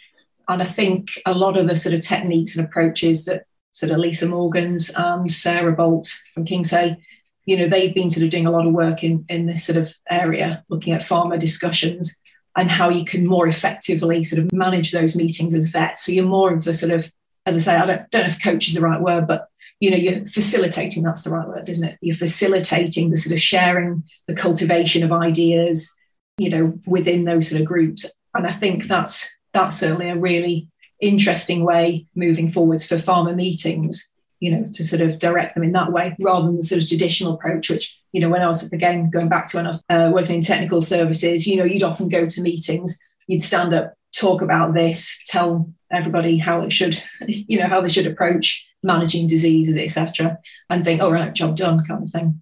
And 0.49 0.61
I 0.61 0.65
think 0.65 1.09
a 1.25 1.33
lot 1.33 1.57
of 1.57 1.67
the 1.67 1.75
sort 1.75 1.95
of 1.95 2.01
techniques 2.01 2.55
and 2.55 2.65
approaches 2.65 3.25
that 3.25 3.43
sort 3.71 3.91
of 3.91 3.99
Lisa 3.99 4.27
Morgans 4.27 4.91
and 4.95 5.31
Sarah 5.31 5.73
Bolt 5.73 6.13
from 6.33 6.45
Kingshay 6.45 6.97
you 7.47 7.57
know, 7.57 7.67
they've 7.67 7.95
been 7.95 8.09
sort 8.09 8.25
of 8.25 8.29
doing 8.29 8.45
a 8.45 8.51
lot 8.51 8.67
of 8.67 8.73
work 8.73 9.05
in, 9.05 9.25
in 9.29 9.47
this 9.47 9.65
sort 9.65 9.77
of 9.77 9.91
area, 10.09 10.63
looking 10.67 10.93
at 10.93 11.01
farmer 11.01 11.37
discussions 11.37 12.21
and 12.57 12.69
how 12.69 12.89
you 12.89 13.05
can 13.05 13.25
more 13.25 13.47
effectively 13.47 14.21
sort 14.21 14.43
of 14.43 14.51
manage 14.51 14.91
those 14.91 15.15
meetings 15.15 15.55
as 15.55 15.69
vets. 15.69 16.05
So 16.05 16.11
you're 16.11 16.25
more 16.25 16.53
of 16.53 16.65
the 16.65 16.73
sort 16.73 16.91
of, 16.91 17.09
as 17.45 17.55
I 17.55 17.59
say, 17.59 17.75
I 17.77 17.85
don't, 17.85 18.11
don't 18.11 18.21
know 18.23 18.33
if 18.33 18.43
coach 18.43 18.67
is 18.67 18.73
the 18.73 18.81
right 18.81 18.99
word, 18.99 19.27
but 19.27 19.47
you 19.79 19.89
know, 19.89 19.95
you're 19.95 20.25
facilitating, 20.25 21.03
that's 21.03 21.23
the 21.23 21.29
right 21.29 21.47
word, 21.47 21.69
isn't 21.69 21.87
it? 21.87 21.97
You're 22.01 22.17
facilitating 22.17 23.11
the 23.11 23.17
sort 23.17 23.33
of 23.33 23.39
sharing, 23.39 24.03
the 24.27 24.35
cultivation 24.35 25.03
of 25.03 25.13
ideas, 25.13 25.95
you 26.37 26.49
know, 26.49 26.77
within 26.85 27.23
those 27.23 27.47
sort 27.47 27.61
of 27.61 27.67
groups. 27.67 28.05
And 28.35 28.45
I 28.45 28.51
think 28.51 28.85
that's 28.85 29.33
that's 29.53 29.79
certainly 29.79 30.09
a 30.09 30.17
really 30.17 30.69
interesting 30.99 31.63
way 31.63 32.07
moving 32.13 32.51
forwards 32.51 32.85
for 32.85 32.97
farmer 32.97 33.33
meetings 33.33 34.11
you 34.39 34.51
know, 34.51 34.69
to 34.73 34.83
sort 34.83 35.01
of 35.01 35.19
direct 35.19 35.55
them 35.55 35.63
in 35.63 35.71
that 35.71 35.91
way 35.91 36.15
rather 36.19 36.45
than 36.45 36.57
the 36.57 36.63
sort 36.63 36.81
of 36.81 36.87
traditional 36.87 37.33
approach, 37.33 37.69
which, 37.69 37.97
you 38.11 38.21
know, 38.21 38.29
when 38.29 38.41
I 38.41 38.47
was, 38.47 38.71
again, 38.71 39.09
going 39.09 39.29
back 39.29 39.47
to 39.47 39.57
when 39.57 39.65
I 39.65 39.69
was 39.69 39.83
uh, 39.89 40.11
working 40.13 40.35
in 40.35 40.41
technical 40.41 40.81
services, 40.81 41.47
you 41.47 41.57
know, 41.57 41.63
you'd 41.63 41.83
often 41.83 42.09
go 42.09 42.27
to 42.27 42.41
meetings, 42.41 42.99
you'd 43.27 43.41
stand 43.41 43.73
up, 43.73 43.93
talk 44.15 44.41
about 44.41 44.73
this, 44.73 45.23
tell 45.25 45.71
everybody 45.91 46.37
how 46.37 46.61
it 46.61 46.71
should, 46.71 47.01
you 47.27 47.59
know, 47.59 47.67
how 47.67 47.81
they 47.81 47.89
should 47.89 48.07
approach 48.07 48.67
managing 48.83 49.27
diseases, 49.27 49.77
etc., 49.77 50.37
and 50.69 50.85
think, 50.85 51.01
oh, 51.01 51.11
right, 51.11 51.33
job 51.33 51.57
done 51.57 51.83
kind 51.83 52.03
of 52.03 52.11
thing. 52.11 52.41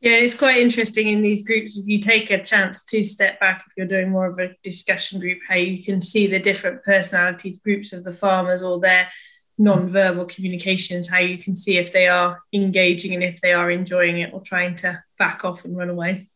Yeah, 0.00 0.12
it's 0.12 0.34
quite 0.34 0.56
interesting 0.56 1.08
in 1.08 1.20
these 1.20 1.42
groups 1.42 1.76
if 1.76 1.86
you 1.86 1.98
take 1.98 2.30
a 2.30 2.42
chance 2.42 2.84
to 2.84 3.04
step 3.04 3.38
back, 3.38 3.64
if 3.66 3.72
you're 3.76 3.86
doing 3.86 4.10
more 4.10 4.28
of 4.28 4.38
a 4.38 4.56
discussion 4.62 5.20
group, 5.20 5.40
how 5.46 5.56
you 5.56 5.84
can 5.84 6.00
see 6.00 6.26
the 6.26 6.38
different 6.38 6.82
personalities, 6.84 7.58
groups 7.58 7.92
of 7.92 8.04
the 8.04 8.12
farmers 8.12 8.62
or 8.62 8.80
their 8.80 9.08
non-verbal 9.60 10.24
communications 10.24 11.08
how 11.08 11.18
you 11.18 11.36
can 11.36 11.54
see 11.54 11.76
if 11.76 11.92
they 11.92 12.08
are 12.08 12.42
engaging 12.52 13.12
and 13.12 13.22
if 13.22 13.42
they 13.42 13.52
are 13.52 13.70
enjoying 13.70 14.18
it 14.18 14.32
or 14.32 14.40
trying 14.40 14.74
to 14.74 15.00
back 15.18 15.44
off 15.44 15.66
and 15.66 15.76
run 15.76 15.90
away. 15.90 16.28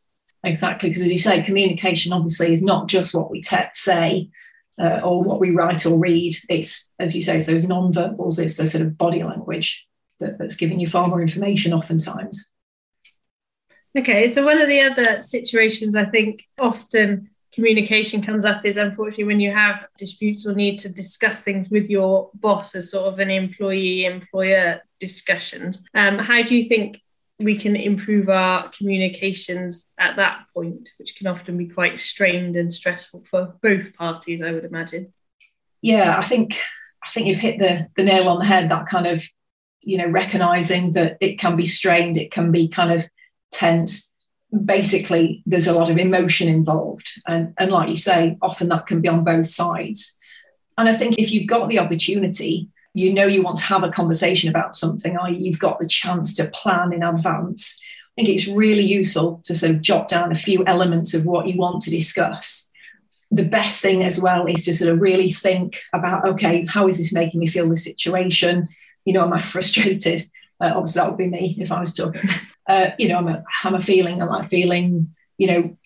Exactly 0.45 0.90
because 0.90 1.02
as 1.02 1.11
you 1.11 1.19
say 1.19 1.43
communication 1.43 2.12
obviously 2.12 2.52
is 2.52 2.62
not 2.62 2.87
just 2.87 3.14
what 3.14 3.31
we 3.31 3.40
te- 3.40 3.57
say 3.73 4.28
uh, 4.78 5.00
or 5.02 5.23
what 5.23 5.40
we 5.40 5.52
write 5.52 5.87
or 5.87 5.99
read. 5.99 6.37
It's 6.50 6.90
as 6.99 7.16
you 7.16 7.23
say 7.23 7.38
it's 7.38 7.47
those 7.47 7.64
non-verbals 7.64 8.38
it's 8.38 8.59
the 8.59 8.66
sort 8.66 8.85
of 8.85 8.99
body 8.99 9.23
language 9.23 9.87
that, 10.21 10.38
that's 10.38 10.57
giving 10.57 10.78
you 10.78 10.87
far 10.87 11.09
more 11.09 11.23
information 11.23 11.73
oftentimes. 11.73 12.52
Okay 13.97 14.28
so 14.28 14.45
one 14.45 14.61
of 14.61 14.69
the 14.69 14.83
other 14.83 15.23
situations 15.23 15.97
i 15.97 16.04
think 16.04 16.45
often 16.59 17.31
communication 17.55 18.21
comes 18.21 18.45
up 18.45 18.65
is 18.65 18.77
unfortunately 18.77 19.25
when 19.25 19.41
you 19.41 19.53
have 19.53 19.87
disputes 19.97 20.47
or 20.47 20.55
need 20.55 20.79
to 20.79 20.89
discuss 20.89 21.41
things 21.41 21.69
with 21.71 21.89
your 21.89 22.31
boss 22.35 22.75
as 22.75 22.91
sort 22.91 23.07
of 23.07 23.21
an 23.21 23.31
employee 23.31 24.05
employer 24.05 24.83
discussions. 24.99 25.83
Um, 25.95 26.19
how 26.19 26.43
do 26.43 26.55
you 26.55 26.69
think 26.69 27.01
we 27.39 27.57
can 27.57 27.77
improve 27.77 28.29
our 28.29 28.69
communications 28.71 29.89
at 29.99 30.17
that 30.17 30.45
point, 30.55 30.91
which 30.99 31.17
can 31.17 31.27
often 31.27 31.57
be 31.57 31.67
quite 31.67 31.99
strained 31.99 32.57
and 32.57 32.73
stressful 32.73 33.25
for 33.25 33.57
both 33.63 33.97
parties, 33.97 34.41
I 34.41 34.53
would 34.53 34.65
imagine. 34.65 35.13
Yeah, 35.83 36.17
I 36.19 36.25
think 36.25 36.61
I 37.05 37.11
think 37.11 37.27
you've 37.27 37.39
hit 37.39 37.59
the 37.59 37.89
the 37.97 38.05
nail 38.05 38.29
on 38.29 38.39
the 38.39 38.45
head. 38.45 38.71
That 38.71 38.87
kind 38.87 39.07
of 39.07 39.25
you 39.83 39.99
know 39.99 40.09
recognizing 40.09 40.93
that 40.93 41.17
it 41.21 41.39
can 41.39 41.57
be 41.57 41.67
strained, 41.67 42.17
it 42.17 42.31
can 42.31 42.51
be 42.51 42.69
kind 42.69 42.93
of 42.93 43.05
tense. 43.51 44.13
Basically, 44.65 45.43
there's 45.47 45.67
a 45.67 45.79
lot 45.79 45.91
of 45.91 45.99
emotion 45.99 46.49
involved, 46.49 47.09
and 47.27 47.55
and 47.59 47.71
like 47.71 47.89
you 47.89 47.97
say, 47.97 48.37
often 48.43 48.69
that 48.69 48.87
can 48.87 49.01
be 49.01 49.09
on 49.09 49.25
both 49.25 49.49
sides. 49.49 50.17
And 50.77 50.89
I 50.89 50.93
think 50.93 51.19
if 51.19 51.31
you've 51.31 51.47
got 51.47 51.69
the 51.69 51.79
opportunity 51.79 52.69
you 52.95 53.13
know 53.13 53.27
you 53.27 53.43
want 53.43 53.57
to 53.59 53.65
have 53.65 53.83
a 53.83 53.91
conversation 53.91 54.49
about 54.49 54.77
something, 54.77 55.19
or 55.19 55.29
you've 55.29 55.59
got 55.59 55.81
the 55.81 55.87
chance 55.87 56.35
to 56.37 56.49
plan 56.51 56.93
in 56.93 57.03
advance. 57.03 57.81
I 57.83 58.23
think 58.23 58.29
it's 58.29 58.47
really 58.47 58.85
useful 58.85 59.41
to 59.45 59.55
sort 59.57 59.73
of 59.73 59.83
jot 59.83 60.07
down 60.07 60.31
a 60.31 60.37
few 60.37 60.65
elements 60.67 61.13
of 61.13 61.27
what 61.27 61.49
you 61.49 61.59
want 61.59 61.83
to 61.83 61.91
discuss. 61.91 62.71
The 63.33 63.45
best 63.45 63.83
thing 63.83 64.05
as 64.05 64.23
well 64.23 64.47
is 64.47 64.65
to 64.65 64.73
sort 64.73 64.93
of 64.93 65.01
really 65.01 65.33
think 65.33 65.81
about 65.93 66.25
okay, 66.25 66.65
how 66.67 66.87
is 66.87 66.99
this 66.99 67.13
making 67.13 67.41
me 67.41 67.49
feel 67.49 67.69
the 67.69 67.77
situation? 67.77 68.69
You 69.05 69.15
know, 69.15 69.25
am 69.25 69.33
I 69.33 69.41
frustrated? 69.41 70.23
Uh, 70.61 70.73
obviously, 70.77 71.01
that 71.01 71.09
would 71.09 71.19
be 71.19 71.27
me 71.27 71.57
if 71.59 71.73
I 71.73 71.81
was 71.81 71.93
talking. 71.93 72.31
Uh, 72.66 72.90
you 72.99 73.09
know, 73.09 73.18
I'm 73.18 73.44
i'm 73.64 73.75
I 73.75 73.80
feeling? 73.80 74.21
Am 74.21 74.30
I 74.30 74.47
feeling, 74.47 75.14
you 75.38 75.47
know, 75.47 75.76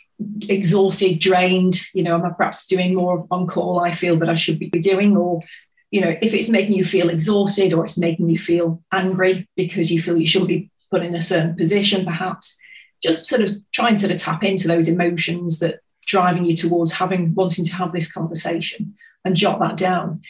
exhausted, 0.42 1.18
drained? 1.18 1.76
You 1.92 2.02
know, 2.02 2.14
am 2.14 2.25
I 2.25 2.30
perhaps 2.30 2.66
doing 2.66 2.94
more 2.94 3.26
on 3.30 3.47
call 3.47 3.80
I 3.80 3.92
feel 3.92 4.16
that 4.18 4.28
I 4.28 4.35
should 4.35 4.58
be 4.58 4.70
doing? 4.70 5.16
Or 5.16 5.42
you 5.90 6.00
know, 6.00 6.16
if 6.20 6.35
it's 6.35 6.49
making 6.49 6.75
you 6.75 6.85
feel 6.85 7.08
exhausted 7.08 7.73
or 7.73 7.85
it's 7.85 7.99
making 7.99 8.28
you 8.28 8.38
feel 8.38 8.82
angry 8.92 9.49
because 9.56 9.90
you 9.90 10.02
feel 10.02 10.18
you 10.18 10.26
shouldn't 10.26 10.49
be 10.49 10.70
put 10.90 11.02
in 11.02 11.14
a 11.14 11.20
certain 11.20 11.56
position, 11.56 12.04
perhaps, 12.04 12.58
just 13.02 13.26
sort 13.26 13.42
of 13.42 13.50
try 13.73 13.88
and 13.88 14.00
sort 14.00 14.12
of 14.12 14.18
tap 14.18 14.42
into 14.42 14.68
those 14.68 14.88
emotions 14.88 15.61
that 15.61 15.80
driving 16.06 16.44
you 16.44 16.56
towards 16.56 16.92
having 16.92 17.35
wanting 17.35 17.64
to 17.64 17.75
have 17.75 17.92
this 17.92 18.11
conversation 18.11 18.94
and 19.25 19.37
jot 19.37 19.61
that 19.61 19.76
down. 19.76 20.20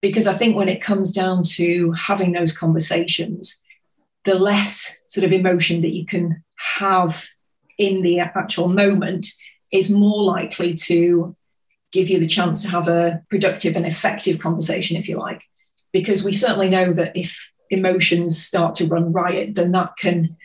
Because 0.00 0.26
I 0.26 0.34
think 0.34 0.56
when 0.56 0.68
it 0.68 0.82
comes 0.82 1.10
down 1.10 1.42
to 1.54 1.92
having 1.92 2.32
those 2.32 2.56
conversations, 2.56 3.62
the 4.28 4.38
less 4.38 4.98
sort 5.06 5.24
of 5.24 5.32
emotion 5.32 5.80
that 5.80 5.94
you 5.94 6.04
can 6.04 6.44
have 6.76 7.26
in 7.78 8.02
the 8.02 8.20
actual 8.20 8.68
moment 8.68 9.26
is 9.72 9.88
more 9.90 10.22
likely 10.22 10.74
to 10.74 11.34
give 11.92 12.10
you 12.10 12.18
the 12.20 12.26
chance 12.26 12.60
to 12.62 12.68
have 12.68 12.88
a 12.88 13.22
productive 13.30 13.74
and 13.74 13.86
effective 13.86 14.38
conversation, 14.38 14.98
if 14.98 15.08
you 15.08 15.16
like. 15.16 15.42
Because 15.94 16.22
we 16.22 16.32
certainly 16.32 16.68
know 16.68 16.92
that 16.92 17.16
if 17.16 17.50
emotions 17.70 18.36
start 18.36 18.74
to 18.74 18.86
run 18.86 19.14
riot, 19.14 19.54
then 19.54 19.72
that 19.72 19.96
can 19.96 20.36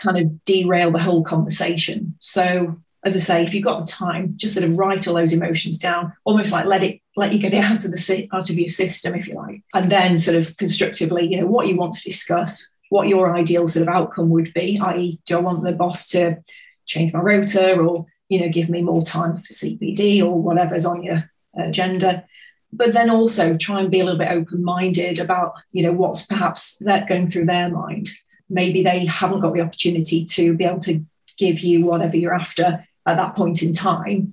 kind 0.00 0.16
of 0.16 0.42
derail 0.46 0.90
the 0.90 0.98
whole 0.98 1.22
conversation. 1.22 2.14
So, 2.20 2.80
as 3.04 3.14
I 3.16 3.18
say, 3.18 3.44
if 3.44 3.52
you've 3.52 3.64
got 3.64 3.84
the 3.84 3.92
time, 3.92 4.32
just 4.36 4.54
sort 4.54 4.64
of 4.64 4.78
write 4.78 5.06
all 5.06 5.14
those 5.14 5.34
emotions 5.34 5.76
down, 5.76 6.14
almost 6.24 6.52
like 6.52 6.64
let 6.64 6.82
it 6.82 7.02
let 7.16 7.34
you 7.34 7.38
get 7.38 7.52
it 7.52 7.62
out 7.62 7.84
of 7.84 7.90
the 7.90 8.28
out 8.32 8.48
of 8.48 8.56
your 8.56 8.70
system, 8.70 9.14
if 9.14 9.26
you 9.26 9.34
like, 9.34 9.62
and 9.74 9.92
then 9.92 10.16
sort 10.16 10.38
of 10.38 10.56
constructively, 10.56 11.26
you 11.26 11.38
know, 11.38 11.46
what 11.46 11.66
you 11.68 11.76
want 11.76 11.92
to 11.92 12.02
discuss, 12.02 12.70
what 12.90 13.08
your 13.08 13.34
ideal 13.34 13.66
sort 13.68 13.88
of 13.88 13.94
outcome 13.94 14.30
would 14.30 14.52
be, 14.54 14.78
i.e., 14.80 15.20
do 15.26 15.36
I 15.36 15.40
want 15.40 15.64
the 15.64 15.72
boss 15.72 16.08
to 16.08 16.42
change 16.86 17.12
my 17.12 17.20
rota 17.20 17.74
or 17.76 18.06
you 18.28 18.40
know, 18.40 18.48
give 18.48 18.68
me 18.68 18.82
more 18.82 19.02
time 19.02 19.36
for 19.36 19.52
CPD 19.52 20.22
or 20.22 20.40
whatever's 20.40 20.86
on 20.86 21.02
your 21.02 21.30
agenda. 21.56 22.24
But 22.72 22.92
then 22.92 23.10
also 23.10 23.56
try 23.56 23.80
and 23.80 23.90
be 23.90 24.00
a 24.00 24.04
little 24.04 24.18
bit 24.18 24.30
open 24.30 24.64
minded 24.64 25.18
about, 25.18 25.54
you 25.72 25.82
know, 25.82 25.92
what's 25.92 26.26
perhaps 26.26 26.76
that 26.80 27.06
going 27.06 27.28
through 27.28 27.46
their 27.46 27.70
mind. 27.70 28.08
Maybe 28.50 28.82
they 28.82 29.06
haven't 29.06 29.40
got 29.40 29.54
the 29.54 29.60
opportunity 29.60 30.24
to 30.24 30.54
be 30.54 30.64
able 30.64 30.80
to 30.80 31.04
give 31.38 31.60
you 31.60 31.84
whatever 31.84 32.16
you're 32.16 32.34
after 32.34 32.84
at 33.06 33.16
that 33.16 33.36
point 33.36 33.62
in 33.62 33.72
time. 33.72 34.32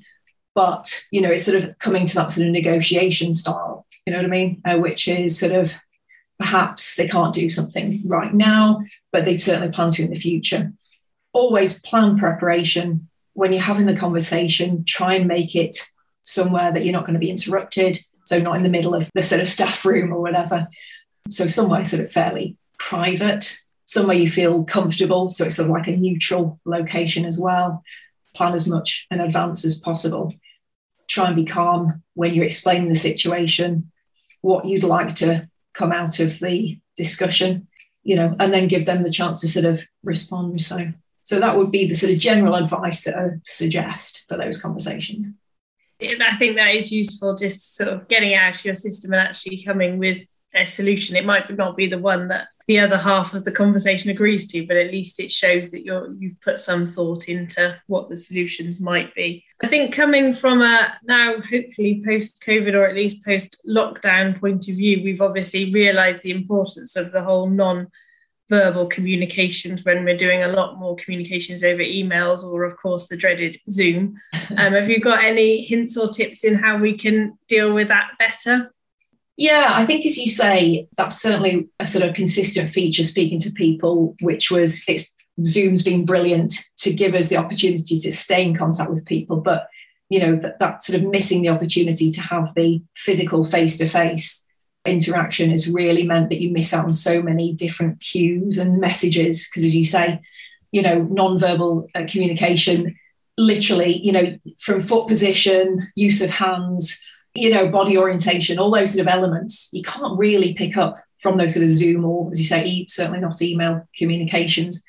But, 0.56 1.04
you 1.12 1.22
know, 1.22 1.30
it's 1.30 1.46
sort 1.46 1.64
of 1.64 1.78
coming 1.80 2.06
to 2.08 2.16
that 2.16 2.32
sort 2.32 2.48
of 2.48 2.52
negotiation 2.52 3.34
style, 3.34 3.86
you 4.06 4.12
know 4.12 4.20
what 4.20 4.26
I 4.26 4.30
mean? 4.30 4.62
Uh, 4.66 4.78
which 4.78 5.08
is 5.08 5.40
sort 5.40 5.54
of 5.54 5.74
perhaps 6.42 6.96
they 6.96 7.08
can't 7.08 7.34
do 7.34 7.50
something 7.50 8.02
right 8.06 8.34
now, 8.34 8.84
but 9.12 9.26
they 9.26 9.36
certainly 9.36 9.72
plan 9.72 9.92
to 9.92 10.04
in 10.04 10.10
the 10.10 10.20
future. 10.20 10.74
Always 11.34 11.80
plan 11.82 12.18
preparation, 12.18 13.08
when 13.34 13.54
you're 13.54 13.62
having 13.62 13.86
the 13.86 13.96
conversation, 13.96 14.84
try 14.84 15.14
and 15.14 15.28
make 15.28 15.56
it 15.56 15.78
somewhere 16.24 16.72
that 16.72 16.84
you're 16.84 16.94
not 16.94 17.06
going 17.06 17.14
to 17.14 17.20
be 17.20 17.30
interrupted. 17.30 18.00
So, 18.26 18.40
not 18.40 18.58
in 18.58 18.64
the 18.64 18.70
middle 18.70 18.94
of 18.94 19.10
the 19.14 19.24
sort 19.24 19.42
of 19.42 19.48
staff 19.48 19.86
room 19.86 20.12
or 20.12 20.22
whatever. 20.22 20.68
So, 21.30 21.48
somewhere 21.48 21.86
sort 21.86 22.04
of 22.04 22.12
fairly 22.12 22.58
private, 22.78 23.60
somewhere 23.86 24.16
you 24.16 24.30
feel 24.30 24.64
comfortable. 24.64 25.32
So, 25.32 25.46
it's 25.46 25.56
sort 25.56 25.70
of 25.70 25.72
like 25.72 25.88
a 25.88 25.98
neutral 25.98 26.60
location 26.66 27.26
as 27.26 27.40
well. 27.40 27.84
Plan 28.36 28.54
as 28.54 28.68
much 28.68 29.08
in 29.12 29.20
advance 29.20 29.64
as 29.64 29.80
possible. 29.80 30.34
Try 31.08 31.28
and 31.28 31.36
be 31.36 31.46
calm 31.46 32.04
when 32.14 32.34
you're 32.34 32.46
explaining 32.46 32.90
the 32.90 32.96
situation, 32.96 33.92
what 34.42 34.66
you'd 34.66 34.84
like 34.84 35.16
to 35.16 35.50
come 35.74 35.92
out 35.92 36.20
of 36.20 36.40
the 36.40 36.80
discussion, 36.96 37.68
you 38.04 38.16
know, 38.16 38.36
and 38.40 38.54
then 38.54 38.68
give 38.68 38.86
them 38.86 39.04
the 39.04 39.12
chance 39.12 39.42
to 39.42 39.48
sort 39.48 39.66
of 39.66 39.82
respond. 40.04 40.62
So, 40.62 40.92
so 41.22 41.40
that 41.40 41.56
would 41.56 41.72
be 41.72 41.88
the 41.88 41.96
sort 41.96 42.12
of 42.12 42.20
general 42.20 42.56
advice 42.56 43.04
that 43.04 43.18
I 43.18 43.30
suggest 43.46 44.26
for 44.28 44.38
those 44.38 44.62
conversations. 44.62 45.28
And 46.00 46.24
I 46.24 46.36
think 46.36 46.56
that 46.56 46.74
is 46.74 46.92
useful, 46.92 47.36
just 47.36 47.76
sort 47.76 47.90
of 47.90 48.08
getting 48.08 48.34
out 48.34 48.56
of 48.56 48.66
your 48.66 48.74
system 48.74 49.14
and 49.14 49.22
actually 49.22 49.64
coming 49.64 50.00
with 50.00 50.24
a 50.54 50.66
solution. 50.66 51.16
It 51.16 51.26
might 51.26 51.56
not 51.56 51.78
be 51.78 51.88
the 51.88 52.00
one 52.00 52.30
that 52.30 52.48
the 52.72 52.80
other 52.80 52.98
half 52.98 53.34
of 53.34 53.44
the 53.44 53.52
conversation 53.52 54.12
agrees 54.12 54.48
to, 54.50 54.66
but 54.66 54.78
at 54.78 54.94
least 54.94 55.20
it 55.20 55.30
shows 55.30 55.72
that 55.72 55.84
you're 55.84 56.14
you've 56.14 56.40
put 56.40 56.58
some 56.58 56.86
thought 56.86 57.28
into 57.28 57.78
what 57.88 58.08
the 58.08 58.16
solutions 58.16 58.80
might 58.80 59.14
be. 59.14 59.44
I 59.62 59.68
think 59.68 59.94
coming 59.94 60.34
from 60.34 60.62
a 60.62 60.94
now 61.04 61.42
hopefully 61.42 62.02
post 62.06 62.42
COVID 62.48 62.74
or 62.74 62.86
at 62.86 62.96
least 62.96 63.26
post 63.26 63.62
lockdown 63.68 64.40
point 64.40 64.70
of 64.70 64.76
view, 64.76 65.04
we've 65.04 65.20
obviously 65.20 65.74
realised 65.74 66.22
the 66.22 66.32
importance 66.32 66.96
of 66.96 67.12
the 67.12 67.22
whole 67.22 67.50
non 67.50 67.92
verbal 68.48 68.86
communications 68.86 69.84
when 69.84 70.06
we're 70.06 70.16
doing 70.16 70.44
a 70.44 70.48
lot 70.48 70.80
more 70.80 70.96
communications 70.96 71.66
over 71.66 71.82
emails 71.82 72.42
or 72.42 72.64
of 72.64 72.78
course 72.78 73.08
the 73.08 73.18
dreaded 73.18 73.58
zoom 73.70 74.18
um, 74.58 74.74
have 74.74 74.90
you 74.90 75.00
got 75.00 75.24
any 75.24 75.62
hints 75.62 75.96
or 75.96 76.10
tips 76.10 76.44
in 76.44 76.56
how 76.56 76.78
we 76.78 76.98
can 76.98 77.38
deal 77.48 77.74
with 77.74 77.88
that 77.88 78.12
better 78.20 78.70
yeah 79.38 79.72
i 79.76 79.86
think 79.86 80.06
as 80.06 80.18
you 80.18 80.30
say 80.30 80.88
that's 80.98 81.22
certainly 81.22 81.68
a 81.80 81.86
sort 81.86 82.04
of 82.04 82.14
consistent 82.16 82.70
feature 82.70 83.04
speaking 83.04 83.40
to 83.40 83.52
people 83.52 84.16
which 84.22 84.52
was 84.52 84.84
it's 84.88 85.14
zoom's 85.46 85.84
been 85.84 86.06
brilliant 86.06 86.54
to 86.78 86.94
give 86.94 87.14
us 87.14 87.30
the 87.30 87.38
opportunity 87.38 87.96
to 87.96 88.12
stay 88.12 88.44
in 88.44 88.56
contact 88.56 88.90
with 88.90 89.06
people 89.06 89.38
but 89.38 89.68
you 90.10 90.20
know 90.20 90.36
that, 90.36 90.60
that 90.60 90.84
sort 90.84 91.02
of 91.02 91.10
missing 91.10 91.42
the 91.42 91.50
opportunity 91.50 92.12
to 92.12 92.22
have 92.22 92.54
the 92.56 92.82
physical 92.96 93.44
face 93.44 93.78
to 93.78 93.88
face 93.88 94.46
interaction 94.86 95.52
has 95.52 95.70
really 95.70 96.04
meant 96.04 96.30
that 96.30 96.42
you 96.42 96.52
miss 96.52 96.74
out 96.74 96.86
on 96.86 96.94
so 96.94 97.22
many 97.22 97.54
different 97.54 98.00
cues 98.00 98.58
and 98.58 98.80
messages 98.80 99.48
because 99.48 99.64
as 99.64 99.76
you 99.76 99.86
say 99.86 100.20
you 100.72 100.82
know 100.82 101.04
non-verbal 101.04 101.88
uh, 101.96 102.04
communication 102.10 102.96
literally 103.38 103.98
you 103.98 104.12
know 104.12 104.32
from 104.60 104.82
foot 104.82 105.08
position 105.08 105.80
use 105.96 106.22
of 106.22 106.30
hands 106.30 107.02
you 107.34 107.50
know 107.50 107.70
body 107.70 107.98
orientation 107.98 108.60
all 108.60 108.72
those 108.72 108.94
sort 108.94 109.08
of 109.08 109.14
elements 109.14 109.70
you 109.72 109.84
can't 109.84 110.18
really 110.18 110.54
pick 110.54 110.78
up 110.78 110.98
from 111.20 111.38
those 111.38 111.54
sort 111.54 111.66
of 111.66 111.72
zoom 111.72 112.04
or 112.04 112.30
as 112.32 112.40
you 112.40 112.46
say 112.46 112.86
certainly 112.88 113.20
not 113.20 113.42
email 113.42 113.88
communications 113.98 114.84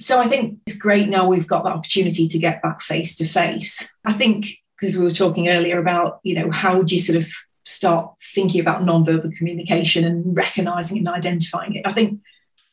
so 0.00 0.20
i 0.20 0.28
think 0.28 0.58
it's 0.66 0.76
great 0.76 1.08
now 1.08 1.26
we've 1.26 1.46
got 1.46 1.64
that 1.64 1.74
opportunity 1.74 2.26
to 2.26 2.38
get 2.38 2.62
back 2.62 2.80
face 2.80 3.14
to 3.14 3.26
face 3.26 3.92
i 4.04 4.12
think 4.12 4.46
because 4.78 4.96
we 4.96 5.04
were 5.04 5.10
talking 5.10 5.48
earlier 5.48 5.78
about 5.78 6.20
you 6.22 6.34
know 6.34 6.50
how 6.50 6.82
do 6.82 6.94
you 6.94 7.00
sort 7.00 7.22
of 7.22 7.28
start 7.64 8.14
thinking 8.34 8.60
about 8.60 8.82
nonverbal 8.82 9.36
communication 9.36 10.04
and 10.04 10.36
recognizing 10.36 10.98
and 10.98 11.08
identifying 11.08 11.74
it. 11.74 11.86
I 11.86 11.92
think 11.92 12.20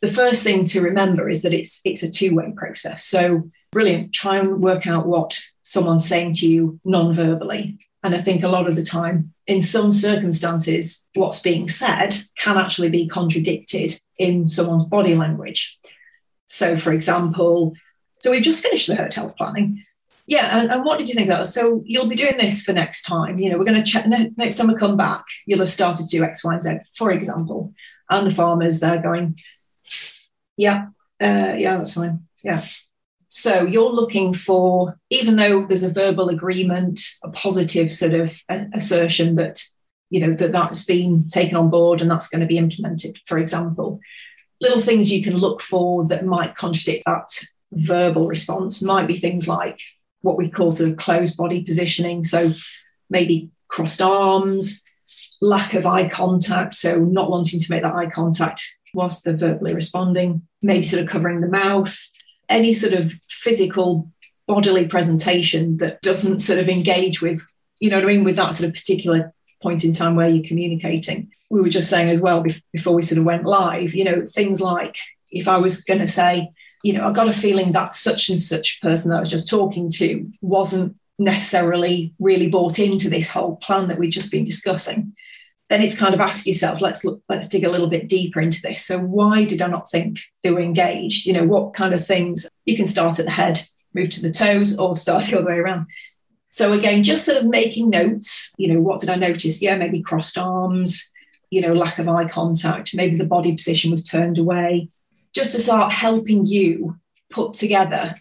the 0.02 0.08
first 0.08 0.44
thing 0.44 0.64
to 0.66 0.82
remember 0.82 1.30
is 1.30 1.42
that 1.44 1.54
it's 1.54 1.82
it's 1.84 2.04
a 2.04 2.12
two-way 2.12 2.54
process. 2.56 3.04
So 3.04 3.50
brilliant, 3.72 4.14
try 4.14 4.38
and 4.38 4.62
work 4.62 4.88
out 4.88 5.06
what 5.06 5.38
someone's 5.62 6.08
saying 6.08 6.34
to 6.36 6.48
you 6.48 6.80
non-verbally. 6.86 7.80
And 8.04 8.16
I 8.16 8.18
think 8.18 8.44
a 8.44 8.50
lot 8.50 8.68
of 8.68 8.76
the 8.76 8.84
time, 8.84 9.34
in 9.46 9.62
some 9.62 9.92
circumstances, 9.92 11.06
what's 11.16 11.42
being 11.42 11.68
said 11.68 12.16
can 12.38 12.58
actually 12.58 12.90
be 12.90 13.08
contradicted 13.08 14.00
in 14.18 14.48
someone's 14.48 14.86
body 14.86 15.16
language. 15.16 15.78
So, 16.46 16.78
for 16.78 16.94
example, 16.94 17.74
so 18.20 18.32
we've 18.32 18.44
just 18.44 18.64
finished 18.64 18.88
the 18.88 18.96
herd 18.96 19.14
health 19.14 19.36
planning. 19.38 19.84
Yeah 20.28 20.60
and, 20.60 20.72
and, 20.72 20.86
what 20.86 21.00
did 21.00 21.10
you 21.10 21.16
think 21.16 21.32
of 21.32 21.38
that? 21.38 21.48
So 21.48 21.82
you'll 21.86 22.08
be 22.08 22.16
doing 22.16 22.38
this 22.38 22.64
for 22.64 22.72
next 22.72 23.04
time. 23.04 23.40
You 23.40 23.50
know 23.50 23.58
we're 23.58 23.66
going 23.66 23.84
to 23.84 23.92
check 23.92 24.06
ne- 24.06 24.32
next 24.38 24.56
time 24.56 24.68
we 24.68 24.76
come 24.76 24.96
back 24.96 25.26
you'll 25.48 25.60
have 25.60 25.72
started 25.72 26.06
to 26.06 26.18
do 26.18 26.24
x 26.24 26.44
y 26.44 26.54
and 26.54 26.62
z 26.62 26.78
for 26.96 27.12
example. 27.12 27.74
And 28.10 28.28
the 28.28 28.34
farmers 28.34 28.80
they're 28.80 29.02
going 29.02 29.40
yeah 30.56 30.88
uh, 31.22 31.56
yeah 31.58 31.78
that's 31.78 31.94
fine 31.94 32.28
yeah 32.44 32.62
so 33.30 33.64
you're 33.64 33.92
looking 33.92 34.34
for 34.34 35.00
even 35.10 35.38
though 35.38 35.66
there's 35.66 35.84
a 35.84 35.92
verbal 35.92 36.30
agreement 36.30 37.00
a 37.24 37.30
positive 37.30 37.92
sort 37.92 38.14
of 38.14 38.38
assertion 38.74 39.36
that 39.36 39.64
you 40.10 40.20
know 40.20 40.34
that 40.36 40.52
that's 40.52 40.86
been 40.86 41.28
taken 41.30 41.56
on 41.56 41.70
board 41.70 42.02
and 42.02 42.12
that's 42.12 42.28
going 42.28 42.42
to 42.42 42.48
be 42.48 42.58
implemented 42.58 43.18
for 43.26 43.38
example 43.38 44.00
little 44.62 44.82
things 44.82 45.12
you 45.12 45.24
can 45.24 45.38
look 45.38 45.62
for 45.62 46.06
that 46.08 46.26
might 46.26 46.56
contradict 46.56 47.04
that 47.06 47.30
verbal 47.72 48.28
response 48.28 48.82
might 48.82 49.08
be 49.08 49.18
things 49.18 49.48
like 49.48 49.80
what 50.22 50.38
we 50.38 50.50
call 50.50 50.72
sort 50.72 50.90
of 50.90 50.98
closed 50.98 51.38
body 51.38 51.64
positioning. 51.64 52.24
So 52.24 52.52
maybe 53.10 53.50
crossed 53.68 54.02
arms, 54.02 54.84
lack 55.42 55.74
of 55.74 55.86
eye 55.86 56.10
contact. 56.10 56.76
So 56.76 56.98
not 57.00 57.30
wanting 57.30 57.60
to 57.60 57.72
make 57.72 57.84
that 57.84 57.96
eye 57.96 58.10
contact 58.10 58.62
whilst 58.94 59.24
they're 59.24 59.38
verbally 59.38 59.74
responding, 59.74 60.48
maybe 60.62 60.84
sort 60.84 61.04
of 61.04 61.10
covering 61.10 61.42
the 61.42 61.48
mouth, 61.48 61.98
any 62.50 62.74
sort 62.74 62.94
of 62.94 63.14
physical 63.30 64.12
bodily 64.48 64.88
presentation 64.88 65.78
that 65.78 66.02
doesn't 66.02 66.40
sort 66.40 66.60
of 66.60 66.68
engage 66.68 67.22
with, 67.22 67.46
you 67.80 67.90
know 67.90 67.98
what 67.98 68.06
I 68.06 68.08
mean, 68.08 68.24
with 68.24 68.36
that 68.36 68.54
sort 68.54 68.68
of 68.68 68.74
particular 68.74 69.34
point 69.62 69.84
in 69.84 69.94
time 69.94 70.16
where 70.16 70.28
you're 70.28 70.44
communicating. 70.44 71.32
We 71.50 71.62
were 71.62 71.70
just 71.70 71.90
saying 71.90 72.10
as 72.10 72.20
well 72.20 72.44
before 72.74 72.94
we 72.94 73.02
sort 73.02 73.20
of 73.20 73.26
went 73.26 73.46
live, 73.46 73.94
you 73.94 74.04
know, 74.04 74.26
things 74.26 74.62
like 74.62 74.98
if 75.32 75.48
I 75.48 75.58
was 75.58 75.84
going 75.84 76.00
to 76.00 76.08
say, 76.08 76.50
you 76.84 76.94
know, 76.94 77.08
I 77.08 77.12
got 77.12 77.28
a 77.28 77.34
feeling 77.34 77.74
that 77.74 77.96
such 77.96 78.30
and 78.30 78.40
such 78.40 78.82
person 78.82 79.12
that 79.12 79.18
I 79.18 79.20
was 79.20 79.32
just 79.32 79.50
talking 79.50 79.92
to 79.92 80.30
wasn't 80.42 80.96
necessarily 81.18 82.14
really 82.20 82.48
bought 82.48 82.80
into 82.80 83.10
this 83.10 83.30
whole 83.30 83.58
plan 83.58 83.88
that 83.90 84.00
we've 84.00 84.12
just 84.12 84.32
been 84.32 84.46
discussing. 84.46 85.14
Then 85.70 85.84
it's 85.84 85.98
kind 85.98 86.16
of 86.16 86.20
ask 86.20 86.48
yourself, 86.48 86.82
let's 86.82 87.06
look, 87.06 87.22
let's 87.30 87.48
dig 87.48 87.64
a 87.64 87.70
little 87.70 87.88
bit 87.88 88.10
deeper 88.10 88.42
into 88.42 88.62
this. 88.62 88.84
So 88.84 89.00
why 89.00 89.46
did 89.46 89.62
I 89.62 89.68
not 89.68 89.90
think 89.90 90.20
they 90.42 90.52
were 90.52 90.60
engaged? 90.60 91.26
You 91.28 91.34
know, 91.34 91.46
what 91.46 91.74
kind 91.74 91.94
of 91.94 92.06
things 92.06 92.50
you 92.66 92.76
can 92.76 92.88
start 92.88 93.20
at 93.20 93.26
the 93.26 93.32
head, 93.32 93.62
move 93.94 94.10
to 94.12 94.22
the 94.22 94.32
toes, 94.32 94.80
or 94.80 94.96
start 94.96 95.26
the 95.26 95.38
other 95.38 95.48
way 95.48 95.58
around. 95.58 95.86
So 96.50 96.74
again, 96.74 97.04
just 97.04 97.26
sort 97.26 97.38
of 97.38 97.46
making 97.46 97.92
notes, 97.92 98.54
you 98.58 98.74
know, 98.74 98.82
what 98.82 99.00
did 99.00 99.10
I 99.10 99.16
notice? 99.16 99.62
Yeah, 99.62 99.76
maybe 99.76 100.02
crossed 100.02 100.38
arms, 100.38 101.12
you 101.52 101.62
know, 101.62 101.74
lack 101.74 102.00
of 102.00 102.08
eye 102.08 102.28
contact, 102.28 102.96
maybe 102.96 103.18
the 103.18 103.26
body 103.26 103.52
position 103.52 103.92
was 103.92 104.04
turned 104.04 104.40
away, 104.40 104.90
just 105.34 105.52
to 105.52 105.60
start 105.60 105.94
helping 105.94 106.46
you 106.46 106.98
put 107.30 107.54
together 107.54 108.16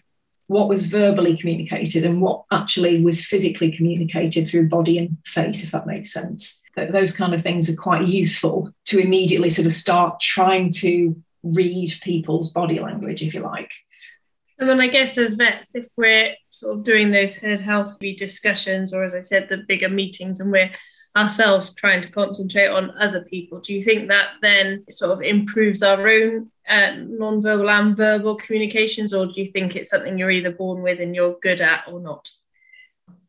what 0.45 0.69
was 0.69 0.87
verbally 0.87 1.37
communicated 1.37 2.03
and 2.03 2.21
what 2.21 2.43
actually 2.51 3.03
was 3.03 3.25
physically 3.25 3.71
communicated 3.71 4.47
through 4.47 4.67
body 4.67 4.97
and 4.97 5.17
face, 5.25 5.63
if 5.63 5.71
that 5.71 5.85
makes 5.85 6.11
sense. 6.11 6.58
Those 6.75 7.15
kind 7.15 7.33
of 7.33 7.41
things 7.41 7.69
are 7.69 7.75
quite 7.75 8.07
useful 8.07 8.71
to 8.85 8.99
immediately 8.99 9.49
sort 9.49 9.65
of 9.65 9.73
start 9.73 10.19
trying 10.19 10.71
to 10.77 11.21
read 11.43 11.93
people's 12.01 12.51
body 12.51 12.79
language, 12.79 13.21
if 13.21 13.33
you 13.33 13.41
like. 13.41 13.71
And 14.59 14.67
then 14.67 14.81
I 14.81 14.87
guess 14.87 15.17
as 15.17 15.35
vets, 15.35 15.73
if 15.73 15.87
we're 15.95 16.35
sort 16.49 16.77
of 16.77 16.83
doing 16.83 17.11
those 17.11 17.35
herd 17.35 17.61
health 17.61 17.97
discussions, 18.17 18.93
or 18.93 19.03
as 19.03 19.13
I 19.13 19.21
said, 19.21 19.47
the 19.47 19.57
bigger 19.57 19.87
meetings, 19.87 20.41
and 20.41 20.51
we're 20.51 20.71
ourselves 21.15 21.73
trying 21.73 22.01
to 22.01 22.11
concentrate 22.11 22.67
on 22.67 22.91
other 22.97 23.21
people, 23.21 23.61
do 23.61 23.73
you 23.73 23.81
think 23.81 24.09
that 24.09 24.31
then 24.41 24.85
sort 24.91 25.11
of 25.11 25.21
improves 25.21 25.81
our 25.81 26.07
own 26.07 26.51
uh, 26.67 26.91
non-verbal 26.97 27.69
and 27.69 27.95
verbal 27.95 28.35
communications, 28.35 29.13
or 29.13 29.25
do 29.27 29.33
you 29.35 29.45
think 29.45 29.75
it's 29.75 29.89
something 29.89 30.17
you're 30.17 30.29
either 30.29 30.51
born 30.51 30.81
with 30.81 30.99
and 30.99 31.15
you're 31.15 31.39
good 31.41 31.61
at 31.61 31.83
or 31.87 32.01
not? 32.01 32.29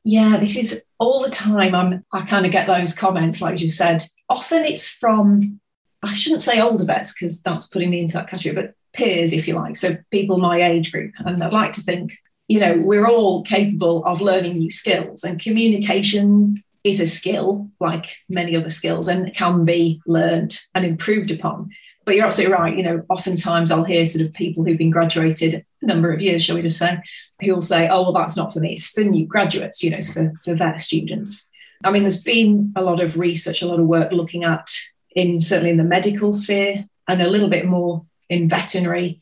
Yeah, 0.05 0.39
this 0.39 0.57
is 0.57 0.83
all 0.99 1.23
the 1.23 1.31
time. 1.31 1.75
I'm 1.75 2.05
I 2.13 2.23
kind 2.23 2.47
of 2.47 2.53
get 2.53 2.67
those 2.67 2.95
comments, 2.95 3.41
like 3.43 3.61
you 3.61 3.69
said. 3.69 4.05
Often 4.29 4.65
it's 4.65 4.91
from 4.91 5.61
I 6.03 6.15
shouldn't 6.15 6.43
say 6.43 6.61
older 6.61 6.85
vets 6.85 7.13
because 7.13 7.43
that's 7.43 7.69
putting 7.69 7.91
me 7.91 8.01
into 8.01 8.15
that 8.15 8.29
category, 8.29 8.55
but 8.55 8.75
peers, 8.93 9.33
if 9.33 9.47
you 9.47 9.55
like, 9.55 9.77
so 9.77 9.97
people 10.11 10.39
my 10.39 10.63
age 10.63 10.91
group. 10.93 11.13
And 11.19 11.43
I'd 11.43 11.53
like 11.53 11.75
to 11.75 11.83
think, 11.83 12.17
you 12.49 12.59
know, 12.59 12.79
we're 12.79 13.07
all 13.07 13.43
capable 13.43 14.05
of 14.05 14.23
learning 14.23 14.59
new 14.59 14.73
skills, 14.73 15.25
and 15.25 15.41
communication 15.41 16.63
is 16.83 17.01
a 17.01 17.07
skill 17.07 17.69
like 17.79 18.17
many 18.29 18.57
other 18.57 18.71
skills 18.71 19.07
and 19.07 19.35
can 19.35 19.67
be 19.67 20.01
learned 20.07 20.59
and 20.75 20.85
improved 20.85 21.31
upon. 21.31 21.71
But 22.07 22.15
you're 22.15 22.25
absolutely 22.25 22.55
right. 22.55 22.77
You 22.77 22.83
know, 22.83 23.05
oftentimes 23.11 23.71
I'll 23.71 23.85
hear 23.85 24.07
sort 24.07 24.27
of 24.27 24.33
people 24.33 24.65
who've 24.65 24.79
been 24.79 24.91
graduated 24.91 25.67
a 25.83 25.87
number 25.87 26.11
of 26.11 26.23
years, 26.23 26.43
shall 26.43 26.57
we 26.57 26.63
just 26.63 26.79
say, 26.79 26.99
who 27.43 27.55
will 27.55 27.63
say, 27.63 27.89
oh, 27.89 28.03
well, 28.03 28.13
that's 28.13 28.37
not 28.37 28.53
for 28.53 28.61
me. 28.61 28.75
It's 28.75 28.89
for 28.89 29.03
new 29.03 29.27
graduates, 29.27 29.83
you 29.83 29.91
know, 29.91 29.99
it's 29.99 30.13
for, 30.13 30.33
for 30.45 30.55
vet 30.55 30.81
students. 30.81 31.49
I 31.85 31.91
mean, 31.91 32.03
there's 32.03 32.23
been 32.23 32.73
a 32.77 32.83
lot 32.83 33.01
of 33.01 33.17
research, 33.17 33.63
a 33.63 33.67
lot 33.67 33.81
of 33.81 33.87
work 33.87 34.13
looking 34.13 34.45
at 34.45 34.69
in 35.17 35.41
certainly 35.41 35.71
in 35.71 35.77
the 35.77 35.85
medical 35.85 36.33
sphere 36.33 36.85
and 37.09 37.23
a 37.23 37.31
little 37.31 37.49
bit 37.49 37.67
more 37.67 38.05
in 38.29 38.49
veterinary. 38.49 39.21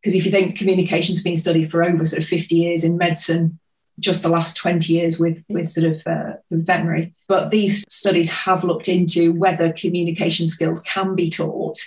Because 0.00 0.14
if 0.14 0.24
you 0.24 0.30
think 0.30 0.58
communication's 0.58 1.22
been 1.22 1.36
studied 1.36 1.70
for 1.70 1.84
over 1.84 2.04
sort 2.04 2.22
of 2.22 2.28
50 2.28 2.54
years 2.56 2.84
in 2.84 2.96
medicine, 2.96 3.58
just 4.00 4.22
the 4.22 4.28
last 4.28 4.56
20 4.56 4.92
years 4.92 5.18
with, 5.18 5.42
with 5.48 5.68
sort 5.68 5.86
of 5.86 6.06
uh, 6.06 6.34
veterinary. 6.50 7.14
But 7.26 7.50
these 7.50 7.84
studies 7.88 8.30
have 8.30 8.64
looked 8.64 8.88
into 8.88 9.32
whether 9.32 9.72
communication 9.72 10.46
skills 10.46 10.80
can 10.82 11.14
be 11.14 11.30
taught 11.30 11.78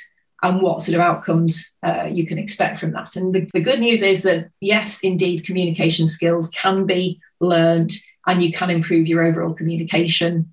and 0.44 0.62
what 0.62 0.82
sort 0.82 0.96
of 0.96 1.02
outcomes 1.02 1.76
uh, 1.84 2.08
you 2.10 2.26
can 2.26 2.38
expect 2.38 2.80
from 2.80 2.92
that. 2.92 3.16
And 3.16 3.34
the, 3.34 3.50
the 3.54 3.62
good 3.62 3.80
news 3.80 4.02
is 4.02 4.24
that, 4.24 4.50
yes, 4.60 5.02
indeed, 5.02 5.46
communication 5.46 6.06
skills 6.06 6.50
can 6.50 6.86
be 6.86 7.20
learned 7.40 7.92
and 8.28 8.44
you 8.44 8.52
can 8.52 8.70
improve 8.70 9.08
your 9.08 9.24
overall 9.24 9.54
communication. 9.54 10.52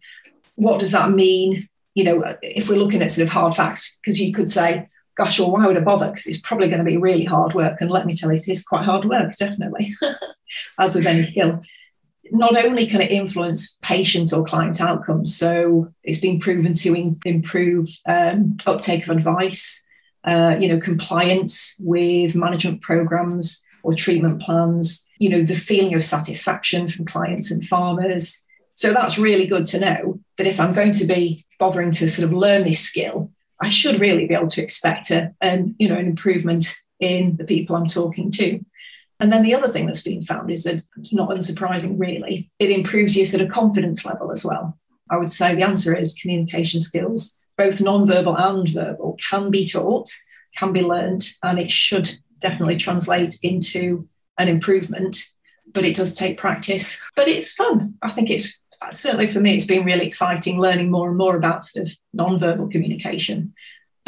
What 0.56 0.80
does 0.80 0.92
that 0.92 1.10
mean? 1.10 1.68
You 1.94 2.04
know, 2.04 2.36
if 2.42 2.68
we're 2.68 2.78
looking 2.78 3.02
at 3.02 3.12
sort 3.12 3.26
of 3.26 3.32
hard 3.32 3.54
facts, 3.54 3.98
because 4.02 4.20
you 4.20 4.32
could 4.32 4.50
say, 4.50 4.88
gosh, 5.16 5.40
well, 5.40 5.50
why 5.50 5.66
would 5.66 5.76
I 5.76 5.80
bother? 5.80 6.08
Because 6.08 6.26
it's 6.26 6.40
probably 6.40 6.68
going 6.68 6.84
to 6.84 6.90
be 6.90 6.96
really 6.96 7.24
hard 7.24 7.54
work. 7.54 7.80
And 7.80 7.90
let 7.90 8.06
me 8.06 8.14
tell 8.14 8.30
you, 8.30 8.36
it 8.36 8.48
is 8.48 8.64
quite 8.64 8.84
hard 8.84 9.04
work, 9.04 9.32
definitely, 9.36 9.96
as 10.78 10.94
with 10.94 11.06
any 11.06 11.26
skill. 11.26 11.62
Not 12.30 12.64
only 12.64 12.86
can 12.86 13.00
it 13.00 13.10
influence 13.10 13.78
patient 13.82 14.32
or 14.32 14.44
client 14.44 14.80
outcomes, 14.80 15.36
so 15.36 15.88
it's 16.02 16.20
been 16.20 16.40
proven 16.40 16.74
to 16.74 16.94
in, 16.94 17.20
improve 17.24 17.88
um, 18.06 18.56
uptake 18.66 19.06
of 19.06 19.16
advice, 19.16 19.86
uh, 20.24 20.56
you 20.60 20.68
know, 20.68 20.78
compliance 20.78 21.76
with 21.80 22.34
management 22.34 22.82
programs 22.82 23.64
or 23.82 23.92
treatment 23.92 24.42
plans, 24.42 25.08
you 25.18 25.28
know, 25.28 25.42
the 25.42 25.54
feeling 25.54 25.94
of 25.94 26.04
satisfaction 26.04 26.88
from 26.88 27.04
clients 27.04 27.50
and 27.50 27.64
farmers. 27.64 28.44
So 28.74 28.92
that's 28.92 29.18
really 29.18 29.46
good 29.46 29.66
to 29.68 29.80
know. 29.80 30.20
But 30.36 30.46
if 30.46 30.60
I'm 30.60 30.72
going 30.72 30.92
to 30.92 31.06
be 31.06 31.46
bothering 31.58 31.90
to 31.92 32.08
sort 32.08 32.26
of 32.26 32.36
learn 32.36 32.64
this 32.64 32.80
skill, 32.80 33.32
I 33.60 33.68
should 33.68 34.00
really 34.00 34.26
be 34.26 34.34
able 34.34 34.48
to 34.48 34.62
expect 34.62 35.10
a, 35.10 35.34
you 35.78 35.88
know, 35.88 35.96
an 35.96 36.06
improvement 36.06 36.76
in 37.00 37.36
the 37.36 37.44
people 37.44 37.76
I'm 37.76 37.86
talking 37.86 38.30
to. 38.32 38.64
And 39.20 39.32
then 39.32 39.42
the 39.42 39.54
other 39.54 39.68
thing 39.68 39.86
that's 39.86 40.02
been 40.02 40.22
found 40.22 40.50
is 40.50 40.64
that 40.64 40.82
it's 40.96 41.12
not 41.12 41.30
unsurprising, 41.30 41.96
really. 41.98 42.50
It 42.58 42.70
improves 42.70 43.16
your 43.16 43.26
sort 43.26 43.42
of 43.42 43.50
confidence 43.50 44.04
level 44.04 44.30
as 44.30 44.44
well. 44.44 44.78
I 45.10 45.16
would 45.16 45.30
say 45.30 45.54
the 45.54 45.62
answer 45.62 45.96
is 45.96 46.14
communication 46.14 46.80
skills, 46.80 47.36
both 47.56 47.80
non-verbal 47.80 48.36
and 48.36 48.68
verbal, 48.68 49.18
can 49.28 49.50
be 49.50 49.66
taught, 49.66 50.08
can 50.56 50.72
be 50.72 50.82
learned, 50.82 51.28
and 51.42 51.58
it 51.58 51.70
should 51.70 52.18
definitely 52.38 52.76
translate 52.76 53.38
into 53.42 54.08
an 54.38 54.48
improvement. 54.48 55.18
But 55.72 55.84
it 55.84 55.96
does 55.96 56.14
take 56.14 56.38
practice. 56.38 57.00
But 57.16 57.28
it's 57.28 57.52
fun. 57.52 57.94
I 58.02 58.10
think 58.10 58.30
it's 58.30 58.60
certainly 58.90 59.32
for 59.32 59.40
me, 59.40 59.56
it's 59.56 59.66
been 59.66 59.84
really 59.84 60.06
exciting 60.06 60.60
learning 60.60 60.90
more 60.90 61.08
and 61.08 61.18
more 61.18 61.36
about 61.36 61.64
sort 61.64 61.88
of 61.88 61.94
non-verbal 62.12 62.68
communication. 62.68 63.52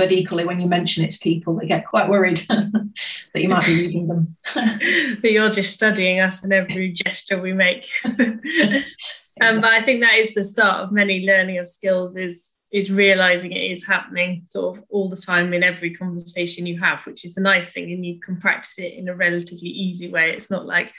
But 0.00 0.12
equally, 0.12 0.46
when 0.46 0.60
you 0.60 0.66
mention 0.66 1.04
it 1.04 1.10
to 1.10 1.18
people, 1.18 1.54
they 1.54 1.66
get 1.66 1.86
quite 1.86 2.08
worried 2.08 2.38
that 2.48 2.90
you 3.34 3.50
might 3.50 3.66
be 3.66 3.82
reading 3.82 4.08
them. 4.08 4.34
that 4.54 5.30
you're 5.30 5.50
just 5.50 5.74
studying 5.74 6.20
us 6.20 6.42
and 6.42 6.54
every 6.54 6.90
gesture 6.90 7.38
we 7.38 7.52
make. 7.52 7.86
exactly. 8.02 8.82
um, 9.42 9.60
but 9.60 9.68
I 9.68 9.82
think 9.82 10.00
that 10.00 10.14
is 10.14 10.32
the 10.32 10.42
start 10.42 10.80
of 10.80 10.90
many 10.90 11.26
learning 11.26 11.58
of 11.58 11.68
skills 11.68 12.16
is 12.16 12.56
is 12.72 12.90
realizing 12.90 13.52
it 13.52 13.70
is 13.70 13.86
happening 13.86 14.40
sort 14.46 14.78
of 14.78 14.84
all 14.88 15.10
the 15.10 15.16
time 15.18 15.52
in 15.52 15.62
every 15.62 15.94
conversation 15.94 16.64
you 16.64 16.80
have, 16.80 17.04
which 17.04 17.26
is 17.26 17.34
the 17.34 17.42
nice 17.42 17.70
thing, 17.70 17.92
and 17.92 18.06
you 18.06 18.18
can 18.20 18.38
practice 18.38 18.78
it 18.78 18.94
in 18.94 19.06
a 19.06 19.14
relatively 19.14 19.68
easy 19.68 20.08
way. 20.10 20.30
It's 20.30 20.48
not 20.48 20.64
like 20.64 20.94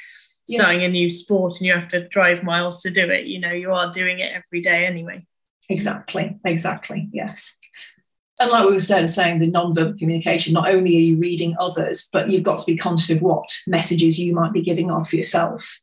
yeah. 0.48 0.60
starting 0.60 0.84
a 0.84 0.90
new 0.90 1.10
sport 1.10 1.58
and 1.58 1.66
you 1.66 1.74
have 1.74 1.90
to 1.90 2.08
drive 2.10 2.44
miles 2.44 2.84
to 2.84 2.92
do 2.92 3.10
it. 3.10 3.26
You 3.26 3.40
know, 3.40 3.52
you 3.52 3.74
are 3.74 3.92
doing 3.92 4.20
it 4.20 4.32
every 4.32 4.62
day 4.62 4.86
anyway. 4.86 5.26
Exactly, 5.70 6.38
exactly, 6.46 7.10
yes. 7.12 7.58
And 8.42 8.50
like 8.50 8.66
we 8.66 8.74
were 8.74 8.80
saying, 8.80 9.08
saying 9.10 9.38
the 9.38 9.48
non-verbal 9.48 10.00
communication, 10.00 10.54
not 10.54 10.68
only 10.68 10.96
are 10.96 11.00
you 11.00 11.18
reading 11.18 11.56
others, 11.60 12.10
but 12.12 12.32
you've 12.32 12.42
got 12.42 12.58
to 12.58 12.66
be 12.66 12.76
conscious 12.76 13.12
of 13.12 13.22
what 13.22 13.48
messages 13.68 14.20
you 14.20 14.34
might 14.34 14.52
be 14.52 14.64
giving 14.64 14.90
off 14.90 15.14
yourself. 15.14 15.80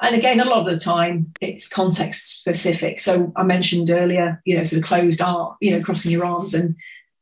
And 0.00 0.16
again, 0.16 0.40
a 0.40 0.46
lot 0.46 0.66
of 0.66 0.72
the 0.72 0.80
time 0.80 1.34
it's 1.42 1.68
context 1.68 2.38
specific. 2.40 3.00
So 3.00 3.34
I 3.36 3.42
mentioned 3.42 3.90
earlier, 3.90 4.40
you 4.46 4.56
know, 4.56 4.62
sort 4.62 4.80
of 4.80 4.88
closed 4.88 5.20
art, 5.20 5.58
you 5.60 5.72
know, 5.72 5.84
crossing 5.84 6.10
your 6.10 6.24
arms 6.24 6.54
and 6.54 6.74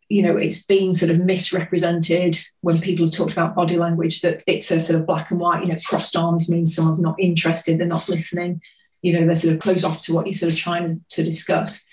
you 0.08 0.22
know, 0.22 0.36
it's 0.36 0.64
been 0.64 0.94
sort 0.94 1.10
of 1.10 1.18
misrepresented 1.18 2.38
when 2.62 2.80
people 2.80 3.04
have 3.04 3.14
talked 3.14 3.32
about 3.32 3.54
body 3.54 3.76
language 3.76 4.22
that 4.22 4.42
it's 4.46 4.70
a 4.70 4.80
sort 4.80 4.98
of 4.98 5.06
black 5.06 5.30
and 5.30 5.38
white, 5.38 5.66
you 5.66 5.72
know, 5.72 5.78
crossed 5.84 6.16
arms 6.16 6.48
means 6.48 6.74
someone's 6.74 7.00
not 7.00 7.20
interested, 7.20 7.78
they're 7.78 7.86
not 7.86 8.08
listening, 8.08 8.62
you 9.02 9.12
know, 9.12 9.26
they're 9.26 9.34
sort 9.34 9.54
of 9.54 9.60
closed 9.60 9.84
off 9.84 10.00
to 10.02 10.14
what 10.14 10.24
you're 10.24 10.32
sort 10.32 10.50
of 10.50 10.58
trying 10.58 11.04
to 11.10 11.22
discuss. 11.22 11.86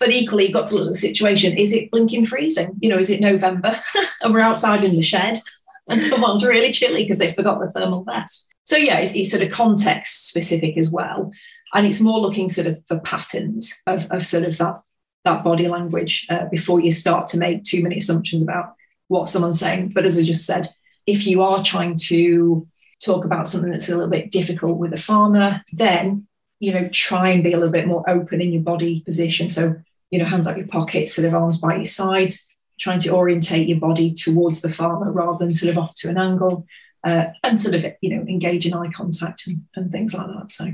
But 0.00 0.10
equally, 0.10 0.44
you've 0.44 0.52
got 0.52 0.66
to 0.66 0.74
look 0.74 0.86
at 0.86 0.92
the 0.92 0.98
situation. 0.98 1.56
Is 1.56 1.72
it 1.72 1.90
blinking 1.90 2.26
freezing? 2.26 2.76
You 2.80 2.90
know, 2.90 2.98
is 2.98 3.10
it 3.10 3.20
November 3.20 3.80
and 4.20 4.34
we're 4.34 4.40
outside 4.40 4.84
in 4.84 4.96
the 4.96 5.02
shed 5.02 5.40
and 5.88 6.00
someone's 6.00 6.44
really 6.44 6.72
chilly 6.72 7.04
because 7.04 7.18
they 7.18 7.32
forgot 7.32 7.60
the 7.60 7.68
thermal 7.68 8.04
vest? 8.04 8.46
So, 8.64 8.76
yeah, 8.76 8.98
it's, 8.98 9.14
it's 9.14 9.30
sort 9.30 9.42
of 9.42 9.50
context 9.52 10.28
specific 10.28 10.76
as 10.76 10.90
well. 10.90 11.30
And 11.74 11.86
it's 11.86 12.00
more 12.00 12.18
looking 12.20 12.48
sort 12.48 12.66
of 12.66 12.82
for 12.86 12.98
patterns 13.00 13.82
of, 13.86 14.06
of 14.10 14.24
sort 14.24 14.44
of 14.44 14.56
that 14.58 14.80
that 15.24 15.42
body 15.42 15.68
language 15.68 16.26
uh, 16.28 16.46
before 16.50 16.80
you 16.80 16.92
start 16.92 17.26
to 17.28 17.38
make 17.38 17.64
too 17.64 17.82
many 17.82 17.96
assumptions 17.96 18.42
about 18.42 18.74
what 19.08 19.28
someone's 19.28 19.58
saying. 19.58 19.90
But 19.94 20.04
as 20.04 20.18
I 20.18 20.22
just 20.22 20.46
said, 20.46 20.68
if 21.06 21.26
you 21.26 21.42
are 21.42 21.62
trying 21.62 21.96
to 22.08 22.66
talk 23.02 23.24
about 23.24 23.46
something 23.46 23.70
that's 23.70 23.88
a 23.88 23.94
little 23.94 24.10
bit 24.10 24.30
difficult 24.30 24.78
with 24.78 24.92
a 24.92 24.98
farmer, 24.98 25.62
then 25.72 26.26
you 26.64 26.72
know 26.72 26.88
try 26.88 27.28
and 27.28 27.44
be 27.44 27.52
a 27.52 27.56
little 27.56 27.72
bit 27.72 27.86
more 27.86 28.08
open 28.08 28.40
in 28.40 28.52
your 28.52 28.62
body 28.62 29.02
position. 29.02 29.48
So 29.48 29.76
you 30.10 30.18
know, 30.18 30.24
hands 30.24 30.46
out 30.46 30.56
your 30.56 30.68
pockets, 30.68 31.14
sort 31.14 31.26
of 31.26 31.34
arms 31.34 31.58
by 31.58 31.76
your 31.76 31.86
sides, 31.86 32.46
trying 32.78 33.00
to 33.00 33.10
orientate 33.10 33.68
your 33.68 33.80
body 33.80 34.12
towards 34.12 34.60
the 34.60 34.68
farmer 34.68 35.10
rather 35.10 35.38
than 35.38 35.52
sort 35.52 35.70
of 35.70 35.78
off 35.78 35.94
to 35.96 36.08
an 36.08 36.18
angle, 36.18 36.66
uh, 37.02 37.26
and 37.42 37.60
sort 37.60 37.74
of 37.74 37.84
you 38.00 38.10
know 38.14 38.22
engage 38.22 38.64
in 38.64 38.74
eye 38.74 38.90
contact 38.90 39.46
and, 39.46 39.64
and 39.74 39.90
things 39.90 40.14
like 40.14 40.26
that. 40.26 40.50
So 40.50 40.72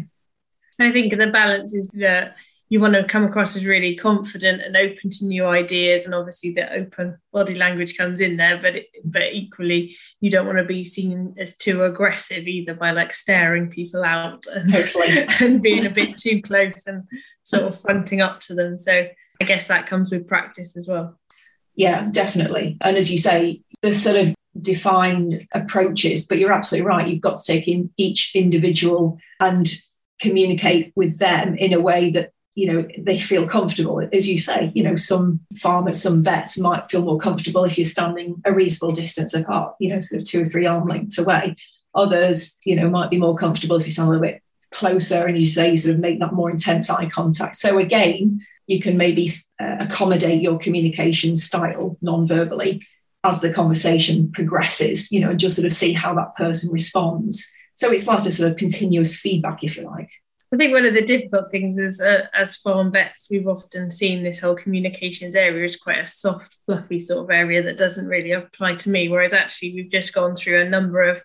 I 0.79 0.93
think 0.93 1.17
the 1.17 1.27
balance 1.27 1.75
is 1.75 1.89
that 1.95 2.37
you 2.71 2.79
want 2.79 2.95
to 2.95 3.03
come 3.03 3.25
across 3.25 3.57
as 3.57 3.67
really 3.67 3.97
confident 3.97 4.63
and 4.63 4.77
open 4.77 5.11
to 5.11 5.27
new 5.27 5.45
ideas 5.45 6.07
and 6.07 6.15
obviously 6.15 6.53
the 6.53 6.73
open 6.73 7.19
body 7.33 7.57
language 7.57 7.97
comes 7.97 8.21
in 8.21 8.37
there 8.37 8.59
but 8.63 8.77
but 9.05 9.33
equally 9.33 9.97
you 10.21 10.31
don't 10.31 10.47
want 10.47 10.57
to 10.57 10.65
be 10.65 10.85
seen 10.85 11.35
as 11.37 11.57
too 11.57 11.83
aggressive 11.83 12.47
either 12.47 12.73
by 12.73 12.93
like 12.93 13.13
staring 13.13 13.69
people 13.69 14.03
out 14.03 14.47
and, 14.47 14.73
and 15.41 15.61
being 15.63 15.85
a 15.85 15.91
bit 15.91 16.17
too 16.17 16.41
close 16.41 16.87
and 16.87 17.03
sort 17.43 17.65
of 17.65 17.79
fronting 17.81 18.21
up 18.21 18.41
to 18.41 18.55
them. 18.55 18.79
So 18.79 19.09
i 19.41 19.45
guess 19.45 19.67
that 19.67 19.87
comes 19.87 20.11
with 20.11 20.29
practice 20.29 20.77
as 20.77 20.87
well. 20.87 21.19
Yeah 21.75 22.09
definitely. 22.11 22.79
And 22.81 22.97
as 22.97 23.11
you 23.11 23.19
say 23.19 23.63
the 23.83 23.93
sort 23.93 24.17
of 24.17 24.35
defined 24.61 25.47
approaches 25.55 26.27
but 26.27 26.39
you're 26.39 26.53
absolutely 26.53 26.87
right 26.87 27.09
you've 27.09 27.21
got 27.21 27.37
to 27.37 27.45
take 27.45 27.67
in 27.69 27.91
each 27.97 28.33
individual 28.35 29.19
and 29.39 29.73
communicate 30.21 30.93
with 30.97 31.19
them 31.19 31.55
in 31.55 31.73
a 31.73 31.81
way 31.81 32.11
that 32.11 32.33
you 32.55 32.73
know 32.73 32.89
they 32.99 33.19
feel 33.19 33.47
comfortable. 33.47 34.07
As 34.13 34.29
you 34.29 34.39
say 34.39 34.73
you 34.75 34.83
know 34.83 34.97
some 34.97 35.41
farmers 35.57 36.03
some 36.03 36.23
vets 36.23 36.59
might 36.59 36.91
feel 36.91 37.03
more 37.03 37.19
comfortable 37.19 37.65
if 37.65 37.79
you're 37.79 37.85
standing 37.85 38.41
a 38.45 38.53
reasonable 38.53 38.95
distance 38.95 39.35
apart 39.35 39.75
you 39.79 39.89
know 39.89 40.01
sort 40.01 40.23
of 40.23 40.29
two 40.29 40.43
or 40.43 40.47
three 40.47 40.67
arm 40.67 40.89
lengths 40.89 41.19
away. 41.19 41.57
Others 41.95 42.59
you 42.65 42.77
know 42.77 42.91
might 42.91 43.11
be 43.11 43.19
more 43.19 43.37
comfortable 43.37 43.77
if 43.77 43.85
you 43.85 43.91
stand 43.91 44.09
a 44.09 44.11
little 44.13 44.27
bit 44.27 44.43
closer 44.73 45.27
and 45.27 45.37
you 45.37 45.47
say 45.47 45.77
sort 45.77 45.95
of 45.95 46.01
make 46.01 46.21
that 46.21 46.33
more 46.33 46.51
intense 46.51 46.91
eye 46.91 47.09
contact. 47.09 47.57
So 47.57 47.79
again 47.79 48.45
you 48.67 48.81
can 48.81 48.97
maybe 48.97 49.29
uh, 49.61 49.77
accommodate 49.81 50.43
your 50.43 50.59
communication 50.59 51.35
style 51.35 51.97
non-verbally 52.03 52.87
as 53.25 53.41
the 53.41 53.53
conversation 53.53 54.31
progresses 54.33 55.11
you 55.13 55.21
know 55.21 55.31
and 55.31 55.39
just 55.39 55.57
sort 55.57 55.67
of 55.67 55.73
see 55.73 55.93
how 55.93 56.15
that 56.15 56.35
person 56.37 56.73
responds. 56.73 57.49
So 57.75 57.91
it's 57.91 58.07
like 58.07 58.19
a 58.27 58.33
sort 58.33 58.51
of 58.51 58.59
continuous 58.59 59.19
feedback 59.19 59.65
if 59.65 59.77
you 59.77 59.85
like 59.85 60.11
I 60.53 60.57
think 60.57 60.73
one 60.73 60.85
of 60.85 60.95
the 60.95 61.03
difficult 61.03 61.51
things 61.51 61.79
is, 61.79 62.01
uh, 62.01 62.27
as 62.35 62.57
farm 62.57 62.91
vets, 62.91 63.29
we've 63.31 63.47
often 63.47 63.89
seen 63.89 64.25
this 64.25 64.41
whole 64.41 64.57
communications 64.57 65.37
area 65.37 65.65
as 65.65 65.77
quite 65.77 65.99
a 66.01 66.07
soft, 66.09 66.57
fluffy 66.67 66.99
sort 66.99 67.25
of 67.25 67.31
area 67.31 67.63
that 67.63 67.79
doesn't 67.79 68.09
really 68.09 68.33
apply 68.33 68.75
to 68.77 68.91
me. 68.91 69.09
Whereas 69.09 69.33
actually, 69.33 69.75
we've 69.75 69.93
just 69.93 70.13
gone 70.13 70.35
through 70.35 70.61
a 70.61 70.69
number 70.69 71.03
of 71.03 71.23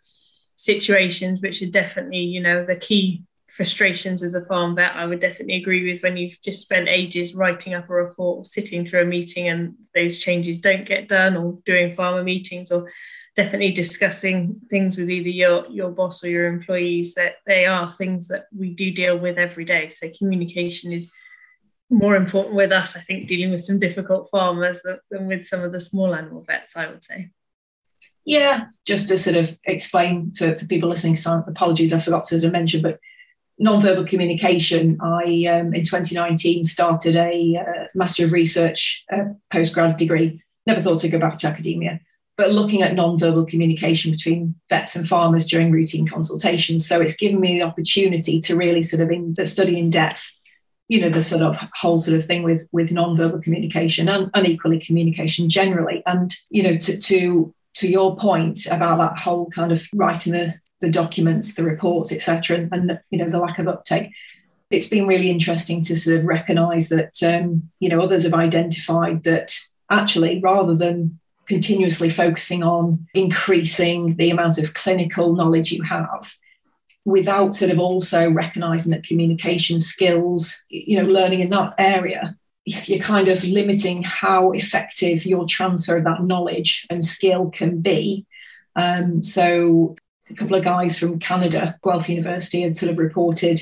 situations 0.55 1.41
which 1.41 1.63
are 1.63 1.71
definitely, 1.71 2.19
you 2.19 2.39
know, 2.39 2.65
the 2.65 2.75
key 2.75 3.23
frustrations 3.55 4.21
as 4.21 4.33
a 4.33 4.45
farm 4.45 4.75
vet. 4.75 4.95
I 4.95 5.05
would 5.05 5.19
definitely 5.19 5.55
agree 5.55 5.89
with 5.89 6.03
when 6.03 6.17
you've 6.17 6.41
just 6.41 6.61
spent 6.61 6.89
ages 6.89 7.33
writing 7.33 7.73
up 7.73 7.89
a 7.89 7.93
report, 7.93 8.39
or 8.39 8.45
sitting 8.45 8.85
through 8.85 9.01
a 9.01 9.05
meeting, 9.05 9.47
and 9.47 9.75
those 9.93 10.17
changes 10.17 10.59
don't 10.59 10.85
get 10.85 11.07
done, 11.07 11.37
or 11.37 11.59
doing 11.65 11.95
farmer 11.95 12.23
meetings, 12.23 12.71
or 12.71 12.89
definitely 13.35 13.71
discussing 13.71 14.59
things 14.69 14.97
with 14.97 15.09
either 15.09 15.29
your 15.29 15.67
your 15.67 15.91
boss 15.91 16.23
or 16.23 16.29
your 16.29 16.47
employees 16.47 17.15
that 17.15 17.35
they 17.45 17.65
are 17.65 17.91
things 17.91 18.27
that 18.29 18.45
we 18.57 18.73
do 18.73 18.91
deal 18.91 19.17
with 19.17 19.37
every 19.37 19.65
day 19.65 19.89
so 19.89 20.09
communication 20.17 20.91
is 20.91 21.11
more 21.89 22.15
important 22.15 22.55
with 22.55 22.71
us 22.71 22.95
i 22.95 23.01
think 23.01 23.27
dealing 23.27 23.51
with 23.51 23.63
some 23.63 23.77
difficult 23.77 24.29
farmers 24.29 24.81
than 25.11 25.27
with 25.27 25.45
some 25.45 25.61
of 25.61 25.71
the 25.71 25.79
small 25.79 26.15
animal 26.15 26.43
vets 26.47 26.77
i 26.77 26.87
would 26.87 27.03
say 27.03 27.29
yeah 28.23 28.65
just 28.85 29.09
to 29.09 29.17
sort 29.17 29.35
of 29.35 29.55
explain 29.65 30.31
for, 30.31 30.55
for 30.55 30.65
people 30.65 30.89
listening 30.89 31.15
so 31.15 31.43
apologies 31.47 31.93
i 31.93 31.99
forgot 31.99 32.23
to 32.23 32.49
mention 32.49 32.81
but 32.81 32.99
non-verbal 33.57 34.05
communication 34.05 34.97
i 35.01 35.45
um, 35.45 35.73
in 35.73 35.83
2019 35.83 36.63
started 36.63 37.15
a 37.15 37.57
uh, 37.57 37.85
master 37.95 38.25
of 38.25 38.31
research 38.31 39.03
uh, 39.11 39.25
postgrad 39.53 39.97
degree 39.97 40.41
never 40.67 40.81
thought 40.81 40.99
to 40.99 41.09
go 41.09 41.19
back 41.19 41.37
to 41.37 41.47
academia 41.47 41.99
but 42.37 42.51
looking 42.51 42.81
at 42.81 42.95
non-verbal 42.95 43.45
communication 43.45 44.11
between 44.11 44.55
vets 44.69 44.95
and 44.95 45.07
farmers 45.07 45.45
during 45.45 45.71
routine 45.71 46.07
consultations. 46.07 46.87
So 46.87 46.99
it's 46.99 47.15
given 47.15 47.39
me 47.39 47.57
the 47.57 47.65
opportunity 47.65 48.39
to 48.41 48.55
really 48.55 48.83
sort 48.83 49.01
of 49.01 49.11
in 49.11 49.33
the 49.35 49.45
study 49.45 49.79
in 49.79 49.89
depth, 49.89 50.29
you 50.89 50.99
know, 50.99 51.09
the 51.09 51.21
sort 51.21 51.41
of 51.41 51.57
whole 51.73 51.99
sort 51.99 52.17
of 52.17 52.25
thing 52.25 52.43
with 52.43 52.67
with 52.71 52.91
non-verbal 52.91 53.41
communication 53.41 54.09
and, 54.09 54.29
and 54.33 54.47
equally 54.47 54.79
communication 54.79 55.49
generally. 55.49 56.03
And 56.05 56.35
you 56.49 56.63
know, 56.63 56.73
to 56.73 56.99
to 56.99 57.53
to 57.75 57.87
your 57.87 58.17
point 58.17 58.65
about 58.65 58.97
that 58.99 59.19
whole 59.21 59.49
kind 59.49 59.71
of 59.71 59.85
writing 59.93 60.33
the 60.33 60.55
the 60.81 60.89
documents, 60.89 61.55
the 61.55 61.63
reports, 61.63 62.11
etc., 62.11 62.57
and, 62.57 62.73
and 62.73 62.99
you 63.09 63.17
know 63.17 63.29
the 63.29 63.39
lack 63.39 63.59
of 63.59 63.67
uptake 63.67 64.11
it's 64.71 64.87
been 64.87 65.07
really 65.07 65.29
interesting 65.29 65.83
to 65.83 65.95
sort 65.95 66.17
of 66.17 66.25
recognize 66.25 66.89
that 66.89 67.21
um, 67.23 67.69
you 67.79 67.89
know 67.89 68.01
others 68.01 68.23
have 68.23 68.33
identified 68.33 69.23
that 69.23 69.55
actually 69.91 70.39
rather 70.41 70.75
than 70.75 71.19
continuously 71.47 72.09
focusing 72.09 72.63
on 72.63 73.07
increasing 73.13 74.15
the 74.15 74.31
amount 74.31 74.57
of 74.57 74.73
clinical 74.73 75.35
knowledge 75.35 75.71
you 75.71 75.83
have 75.83 76.33
without 77.05 77.53
sort 77.53 77.71
of 77.71 77.79
also 77.79 78.31
recognizing 78.31 78.91
that 78.91 79.03
communication 79.03 79.79
skills, 79.79 80.65
you 80.69 80.97
know, 80.97 81.07
learning 81.07 81.39
in 81.39 81.51
that 81.51 81.75
area, 81.77 82.35
you're 82.65 82.97
kind 82.97 83.27
of 83.27 83.43
limiting 83.43 84.01
how 84.01 84.51
effective 84.53 85.23
your 85.23 85.45
transfer 85.45 85.97
of 85.97 86.03
that 86.03 86.23
knowledge 86.23 86.87
and 86.89 87.05
skill 87.05 87.51
can 87.51 87.79
be. 87.79 88.25
Um, 88.75 89.21
so 89.21 89.95
a 90.29 90.33
couple 90.33 90.55
of 90.55 90.63
guys 90.63 90.97
from 90.97 91.19
Canada, 91.19 91.77
Guelph 91.83 92.09
University, 92.09 92.61
had 92.61 92.77
sort 92.77 92.91
of 92.91 92.97
reported 92.97 93.61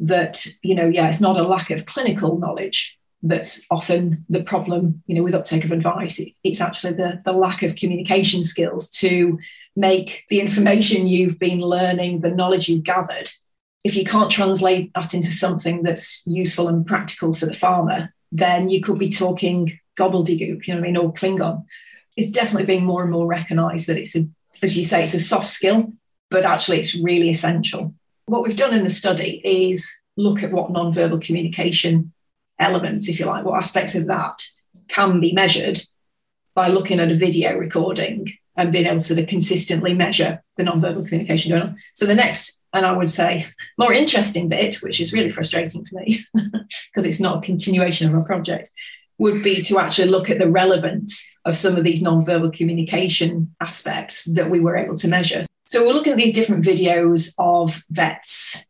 that, 0.00 0.46
you 0.62 0.74
know, 0.74 0.88
yeah, 0.88 1.08
it's 1.08 1.20
not 1.20 1.38
a 1.38 1.42
lack 1.42 1.70
of 1.70 1.86
clinical 1.86 2.38
knowledge, 2.38 2.98
that's 3.22 3.66
often 3.70 4.24
the 4.28 4.42
problem, 4.42 5.02
you 5.06 5.14
know, 5.14 5.22
with 5.22 5.34
uptake 5.34 5.64
of 5.64 5.72
advice. 5.72 6.20
It's, 6.42 6.60
actually 6.60 6.94
the, 6.94 7.20
the 7.24 7.32
lack 7.32 7.62
of 7.62 7.76
communication 7.76 8.42
skills 8.42 8.88
to 8.90 9.38
make 9.76 10.24
the 10.30 10.40
information 10.40 11.06
you've 11.06 11.38
been 11.38 11.60
learning, 11.60 12.20
the 12.20 12.30
knowledge 12.30 12.68
you've 12.68 12.82
gathered, 12.82 13.30
if 13.84 13.96
you 13.96 14.04
can't 14.04 14.30
translate 14.30 14.92
that 14.94 15.14
into 15.14 15.30
something 15.30 15.82
that's 15.82 16.26
useful 16.26 16.68
and 16.68 16.86
practical 16.86 17.34
for 17.34 17.46
the 17.46 17.54
farmer, 17.54 18.12
then 18.30 18.68
you 18.68 18.80
could 18.80 18.98
be 18.98 19.08
talking 19.08 19.78
gobbledygook, 19.98 20.66
you 20.66 20.74
know 20.74 20.80
what 20.80 20.88
I 20.88 20.92
mean, 20.92 20.96
or 20.96 21.12
Klingon. 21.12 21.64
It's 22.16 22.30
definitely 22.30 22.66
being 22.66 22.84
more 22.84 23.02
and 23.02 23.10
more 23.10 23.26
recognized 23.26 23.86
that 23.86 23.96
it's 23.98 24.16
a, 24.16 24.28
as 24.62 24.76
you 24.76 24.84
say, 24.84 25.02
it's 25.02 25.14
a 25.14 25.20
soft 25.20 25.48
skill, 25.48 25.92
but 26.30 26.44
actually 26.44 26.78
it's 26.78 26.94
really 26.94 27.30
essential. 27.30 27.94
What 28.26 28.42
we've 28.42 28.56
done 28.56 28.74
in 28.74 28.84
the 28.84 28.90
study 28.90 29.40
is 29.44 29.90
look 30.16 30.42
at 30.42 30.52
what 30.52 30.72
nonverbal 30.72 31.22
communication 31.22 32.12
elements, 32.58 33.08
if 33.08 33.18
you 33.18 33.26
like, 33.26 33.44
what 33.44 33.58
aspects 33.58 33.94
of 33.94 34.06
that 34.06 34.42
can 34.88 35.20
be 35.20 35.32
measured 35.32 35.80
by 36.54 36.68
looking 36.68 37.00
at 37.00 37.10
a 37.10 37.14
video 37.14 37.56
recording 37.56 38.32
and 38.56 38.72
being 38.72 38.86
able 38.86 38.98
to 38.98 39.02
sort 39.02 39.20
of 39.20 39.28
consistently 39.28 39.94
measure 39.94 40.42
the 40.56 40.62
non-verbal 40.62 41.04
communication 41.04 41.50
going 41.50 41.62
on. 41.62 41.76
So 41.94 42.06
the 42.06 42.14
next, 42.14 42.60
and 42.72 42.84
I 42.84 42.92
would 42.92 43.08
say 43.08 43.46
more 43.78 43.92
interesting 43.92 44.48
bit, 44.48 44.76
which 44.76 45.00
is 45.00 45.12
really 45.12 45.30
frustrating 45.30 45.84
for 45.84 45.96
me 45.96 46.20
because 46.34 47.06
it's 47.06 47.20
not 47.20 47.38
a 47.38 47.46
continuation 47.46 48.08
of 48.08 48.14
a 48.14 48.24
project, 48.24 48.70
would 49.18 49.42
be 49.42 49.62
to 49.62 49.78
actually 49.78 50.08
look 50.08 50.30
at 50.30 50.38
the 50.38 50.50
relevance 50.50 51.26
of 51.44 51.56
some 51.56 51.76
of 51.76 51.84
these 51.84 52.02
non-verbal 52.02 52.50
communication 52.50 53.54
aspects 53.60 54.24
that 54.24 54.50
we 54.50 54.60
were 54.60 54.76
able 54.76 54.94
to 54.94 55.08
measure. 55.08 55.42
So 55.70 55.86
we're 55.86 55.92
looking 55.92 56.10
at 56.10 56.18
these 56.18 56.32
different 56.32 56.64
videos 56.64 57.32
of 57.38 57.84
vets 57.90 58.66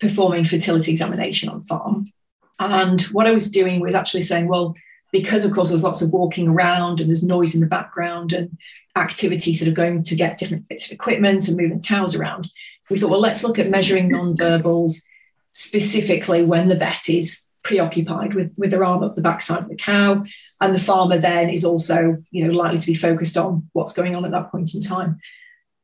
performing 0.00 0.44
fertility 0.44 0.92
examination 0.92 1.48
on 1.48 1.62
farm. 1.62 2.12
And 2.60 3.02
what 3.10 3.26
I 3.26 3.32
was 3.32 3.50
doing 3.50 3.80
was 3.80 3.96
actually 3.96 4.20
saying, 4.20 4.46
well, 4.46 4.76
because 5.10 5.44
of 5.44 5.52
course 5.52 5.70
there's 5.70 5.82
lots 5.82 6.00
of 6.00 6.12
walking 6.12 6.46
around 6.46 7.00
and 7.00 7.08
there's 7.08 7.24
noise 7.24 7.56
in 7.56 7.60
the 7.60 7.66
background 7.66 8.32
and 8.32 8.56
activity 8.94 9.52
sort 9.52 9.66
of 9.66 9.74
going 9.74 10.04
to 10.04 10.14
get 10.14 10.38
different 10.38 10.68
bits 10.68 10.86
of 10.86 10.92
equipment 10.92 11.48
and 11.48 11.56
moving 11.56 11.82
cows 11.82 12.14
around, 12.14 12.48
we 12.88 13.00
thought, 13.00 13.10
well, 13.10 13.18
let's 13.18 13.42
look 13.42 13.58
at 13.58 13.68
measuring 13.68 14.06
non-verbals 14.06 15.04
specifically 15.50 16.44
when 16.44 16.68
the 16.68 16.76
vet 16.76 17.08
is 17.08 17.46
preoccupied 17.64 18.34
with, 18.34 18.54
with 18.56 18.70
their 18.70 18.84
arm 18.84 19.02
up 19.02 19.16
the 19.16 19.22
backside 19.22 19.64
of 19.64 19.68
the 19.68 19.74
cow. 19.74 20.22
And 20.60 20.72
the 20.72 20.78
farmer 20.78 21.18
then 21.18 21.50
is 21.50 21.64
also, 21.64 22.22
you 22.30 22.46
know, 22.46 22.52
likely 22.52 22.78
to 22.78 22.86
be 22.86 22.94
focused 22.94 23.36
on 23.36 23.68
what's 23.72 23.92
going 23.92 24.14
on 24.14 24.24
at 24.24 24.30
that 24.30 24.52
point 24.52 24.72
in 24.72 24.80
time. 24.80 25.18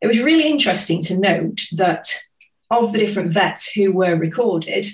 It 0.01 0.07
was 0.07 0.23
really 0.23 0.49
interesting 0.49 1.03
to 1.03 1.19
note 1.19 1.63
that 1.73 2.07
of 2.71 2.93
the 2.93 2.99
different 2.99 3.33
vets 3.33 3.71
who 3.71 3.93
were 3.93 4.17
recorded, 4.17 4.87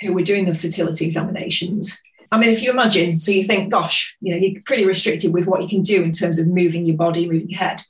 who 0.00 0.12
were 0.14 0.22
doing 0.22 0.46
the 0.46 0.54
fertility 0.54 1.04
examinations. 1.04 2.00
I 2.32 2.38
mean, 2.38 2.50
if 2.50 2.62
you 2.62 2.70
imagine, 2.70 3.18
so 3.18 3.32
you 3.32 3.44
think, 3.44 3.70
gosh, 3.70 4.16
you 4.20 4.32
know, 4.32 4.38
you're 4.38 4.62
pretty 4.64 4.86
restricted 4.86 5.32
with 5.32 5.46
what 5.46 5.62
you 5.62 5.68
can 5.68 5.82
do 5.82 6.02
in 6.02 6.12
terms 6.12 6.38
of 6.38 6.48
moving 6.48 6.86
your 6.86 6.96
body, 6.96 7.28
moving 7.28 7.50
your 7.50 7.58
head. 7.58 7.82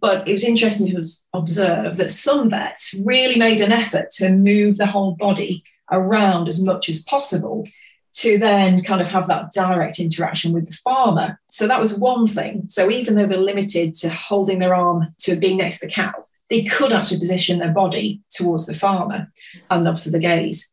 But 0.00 0.28
it 0.28 0.32
was 0.32 0.44
interesting 0.44 0.90
to 0.90 1.02
observe 1.32 1.96
that 1.96 2.10
some 2.10 2.50
vets 2.50 2.94
really 3.04 3.38
made 3.38 3.60
an 3.60 3.72
effort 3.72 4.10
to 4.12 4.30
move 4.30 4.76
the 4.76 4.86
whole 4.86 5.12
body 5.12 5.64
around 5.90 6.48
as 6.48 6.62
much 6.62 6.88
as 6.88 7.02
possible 7.02 7.66
to 8.14 8.38
then 8.38 8.82
kind 8.84 9.00
of 9.00 9.08
have 9.08 9.28
that 9.28 9.52
direct 9.52 9.98
interaction 9.98 10.52
with 10.52 10.66
the 10.66 10.76
farmer. 10.84 11.38
So 11.48 11.66
that 11.66 11.80
was 11.80 11.98
one 11.98 12.28
thing. 12.28 12.64
So 12.68 12.90
even 12.90 13.16
though 13.16 13.26
they're 13.26 13.38
limited 13.38 13.94
to 13.94 14.08
holding 14.08 14.60
their 14.60 14.74
arm 14.74 15.14
to 15.20 15.36
being 15.36 15.58
next 15.58 15.80
to 15.80 15.86
the 15.86 15.92
cow, 15.92 16.12
they 16.48 16.62
could 16.62 16.92
actually 16.92 17.18
position 17.18 17.58
their 17.58 17.72
body 17.72 18.22
towards 18.30 18.66
the 18.66 18.74
farmer 18.74 19.32
and 19.70 19.88
obviously 19.88 20.12
the 20.12 20.20
gaze. 20.20 20.72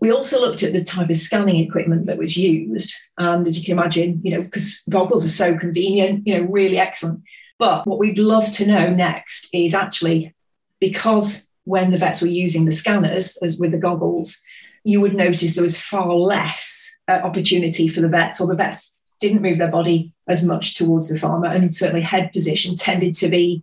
We 0.00 0.10
also 0.10 0.40
looked 0.40 0.64
at 0.64 0.72
the 0.72 0.82
type 0.82 1.10
of 1.10 1.16
scanning 1.16 1.56
equipment 1.56 2.06
that 2.06 2.18
was 2.18 2.36
used. 2.36 2.92
And 3.18 3.46
as 3.46 3.56
you 3.56 3.64
can 3.64 3.78
imagine, 3.78 4.20
you 4.24 4.32
know, 4.32 4.42
because 4.42 4.82
goggles 4.90 5.24
are 5.24 5.30
so 5.30 5.56
convenient, 5.56 6.26
you 6.26 6.36
know, 6.36 6.50
really 6.50 6.78
excellent. 6.78 7.22
But 7.58 7.86
what 7.86 8.00
we'd 8.00 8.18
love 8.18 8.50
to 8.52 8.66
know 8.66 8.90
next 8.90 9.48
is 9.52 9.74
actually 9.74 10.34
because 10.80 11.46
when 11.62 11.92
the 11.92 11.98
vets 11.98 12.20
were 12.20 12.26
using 12.26 12.64
the 12.64 12.72
scanners 12.72 13.38
as 13.38 13.56
with 13.56 13.70
the 13.70 13.78
goggles, 13.78 14.42
you 14.84 15.00
would 15.00 15.14
notice 15.14 15.54
there 15.54 15.62
was 15.62 15.80
far 15.80 16.12
less 16.12 16.96
uh, 17.08 17.20
opportunity 17.24 17.88
for 17.88 18.02
the 18.02 18.08
vets, 18.08 18.40
or 18.40 18.46
the 18.46 18.54
vets 18.54 18.98
didn't 19.18 19.42
move 19.42 19.58
their 19.58 19.70
body 19.70 20.12
as 20.28 20.44
much 20.44 20.74
towards 20.74 21.08
the 21.08 21.18
farmer, 21.18 21.48
and 21.48 21.74
certainly 21.74 22.02
head 22.02 22.32
position 22.32 22.76
tended 22.76 23.14
to 23.14 23.28
be, 23.28 23.62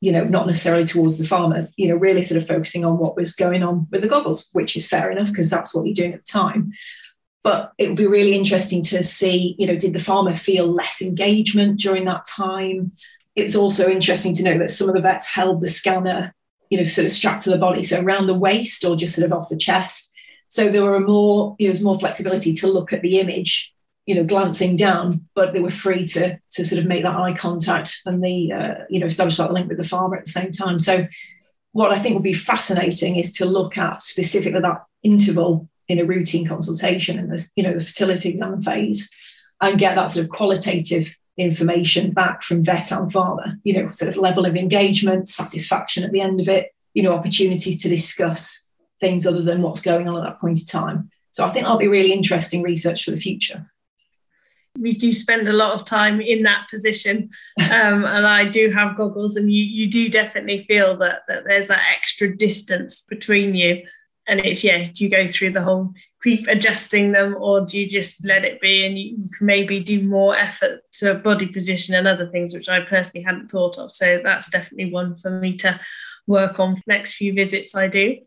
you 0.00 0.10
know, 0.10 0.24
not 0.24 0.46
necessarily 0.46 0.84
towards 0.84 1.18
the 1.18 1.26
farmer, 1.26 1.68
you 1.76 1.88
know, 1.88 1.96
really 1.96 2.22
sort 2.22 2.40
of 2.40 2.48
focusing 2.48 2.84
on 2.84 2.98
what 2.98 3.16
was 3.16 3.34
going 3.34 3.62
on 3.62 3.86
with 3.90 4.02
the 4.02 4.08
goggles, 4.08 4.48
which 4.52 4.76
is 4.76 4.88
fair 4.88 5.10
enough 5.10 5.28
because 5.28 5.50
that's 5.50 5.74
what 5.74 5.84
you're 5.84 5.94
doing 5.94 6.14
at 6.14 6.24
the 6.24 6.32
time. 6.32 6.72
But 7.44 7.72
it 7.78 7.88
would 7.88 7.96
be 7.96 8.06
really 8.06 8.34
interesting 8.34 8.82
to 8.84 9.02
see, 9.02 9.54
you 9.58 9.66
know, 9.66 9.76
did 9.76 9.92
the 9.92 9.98
farmer 9.98 10.34
feel 10.34 10.66
less 10.66 11.00
engagement 11.02 11.78
during 11.78 12.04
that 12.06 12.26
time? 12.26 12.92
It's 13.36 13.54
also 13.54 13.88
interesting 13.88 14.34
to 14.34 14.42
know 14.42 14.58
that 14.58 14.70
some 14.70 14.88
of 14.88 14.94
the 14.94 15.00
vets 15.00 15.26
held 15.26 15.60
the 15.60 15.68
scanner, 15.68 16.34
you 16.70 16.78
know, 16.78 16.84
sort 16.84 17.04
of 17.04 17.10
strapped 17.10 17.42
to 17.42 17.50
the 17.50 17.58
body, 17.58 17.82
so 17.82 18.00
around 18.00 18.26
the 18.26 18.34
waist 18.34 18.84
or 18.84 18.96
just 18.96 19.14
sort 19.14 19.26
of 19.26 19.32
off 19.32 19.48
the 19.48 19.56
chest 19.56 20.07
so 20.48 20.68
there 20.70 20.84
were 20.84 21.00
more, 21.00 21.54
you 21.58 21.68
know, 21.68 21.70
was 21.70 21.82
more 21.82 21.98
flexibility 21.98 22.52
to 22.54 22.66
look 22.66 22.92
at 22.92 23.02
the 23.02 23.20
image, 23.20 23.72
you 24.06 24.14
know, 24.14 24.24
glancing 24.24 24.76
down, 24.76 25.26
but 25.34 25.52
they 25.52 25.60
were 25.60 25.70
free 25.70 26.06
to 26.06 26.38
to 26.52 26.64
sort 26.64 26.80
of 26.80 26.86
make 26.86 27.04
that 27.04 27.16
eye 27.16 27.34
contact 27.34 28.00
and 28.06 28.22
the, 28.22 28.52
uh, 28.52 28.74
you 28.88 28.98
know, 28.98 29.06
establish 29.06 29.36
that 29.36 29.52
link 29.52 29.68
with 29.68 29.78
the 29.78 29.84
farmer 29.84 30.16
at 30.16 30.24
the 30.24 30.30
same 30.30 30.50
time. 30.50 30.78
So 30.78 31.06
what 31.72 31.92
I 31.92 31.98
think 31.98 32.14
would 32.14 32.22
be 32.22 32.34
fascinating 32.34 33.16
is 33.16 33.32
to 33.32 33.44
look 33.44 33.76
at 33.76 34.02
specifically 34.02 34.60
that 34.60 34.84
interval 35.02 35.68
in 35.86 35.98
a 35.98 36.04
routine 36.04 36.46
consultation 36.46 37.18
and 37.18 37.30
the, 37.30 37.46
you 37.56 37.62
know, 37.62 37.74
the 37.74 37.84
fertility 37.84 38.30
exam 38.30 38.62
phase 38.62 39.10
and 39.60 39.78
get 39.78 39.96
that 39.96 40.10
sort 40.10 40.24
of 40.24 40.30
qualitative 40.30 41.14
information 41.36 42.12
back 42.12 42.42
from 42.42 42.64
vet 42.64 42.90
and 42.90 43.12
farmer, 43.12 43.56
you 43.64 43.72
know, 43.72 43.90
sort 43.90 44.08
of 44.08 44.16
level 44.16 44.44
of 44.44 44.56
engagement, 44.56 45.28
satisfaction 45.28 46.04
at 46.04 46.12
the 46.12 46.20
end 46.20 46.40
of 46.40 46.48
it, 46.48 46.74
you 46.94 47.02
know, 47.02 47.12
opportunities 47.12 47.82
to 47.82 47.88
discuss 47.88 48.66
things 49.00 49.26
other 49.26 49.42
than 49.42 49.62
what's 49.62 49.82
going 49.82 50.08
on 50.08 50.16
at 50.16 50.24
that 50.24 50.40
point 50.40 50.58
in 50.58 50.66
time. 50.66 51.10
So 51.30 51.44
I 51.44 51.52
think 51.52 51.64
that'll 51.64 51.78
be 51.78 51.88
really 51.88 52.12
interesting 52.12 52.62
research 52.62 53.04
for 53.04 53.10
the 53.10 53.16
future. 53.16 53.64
We 54.78 54.90
do 54.90 55.12
spend 55.12 55.48
a 55.48 55.52
lot 55.52 55.72
of 55.72 55.84
time 55.84 56.20
in 56.20 56.44
that 56.44 56.68
position, 56.70 57.30
um, 57.72 58.04
and 58.04 58.26
I 58.26 58.44
do 58.44 58.70
have 58.70 58.96
goggles, 58.96 59.36
and 59.36 59.52
you 59.52 59.64
you 59.64 59.90
do 59.90 60.08
definitely 60.08 60.64
feel 60.64 60.96
that 60.98 61.22
that 61.28 61.44
there's 61.44 61.68
that 61.68 61.82
extra 61.96 62.36
distance 62.36 63.00
between 63.00 63.54
you, 63.54 63.82
and 64.28 64.40
it's 64.40 64.62
yeah, 64.62 64.84
do 64.84 65.04
you 65.04 65.10
go 65.10 65.26
through 65.26 65.50
the 65.50 65.62
whole 65.62 65.92
keep 66.22 66.46
adjusting 66.48 67.12
them, 67.12 67.36
or 67.38 67.60
do 67.62 67.78
you 67.78 67.88
just 67.88 68.24
let 68.24 68.44
it 68.44 68.60
be, 68.60 68.84
and 68.84 68.98
you 68.98 69.30
can 69.36 69.46
maybe 69.46 69.80
do 69.80 70.02
more 70.02 70.36
effort 70.36 70.80
to 70.92 71.14
body 71.14 71.46
position 71.46 71.94
and 71.94 72.06
other 72.06 72.26
things, 72.26 72.52
which 72.52 72.68
I 72.68 72.80
personally 72.80 73.24
hadn't 73.24 73.50
thought 73.50 73.78
of. 73.78 73.92
So 73.92 74.20
that's 74.22 74.50
definitely 74.50 74.92
one 74.92 75.16
for 75.16 75.30
me 75.30 75.56
to 75.58 75.80
work 76.26 76.60
on 76.60 76.80
next 76.86 77.14
few 77.14 77.32
visits 77.32 77.74
I 77.74 77.86
do. 77.86 78.18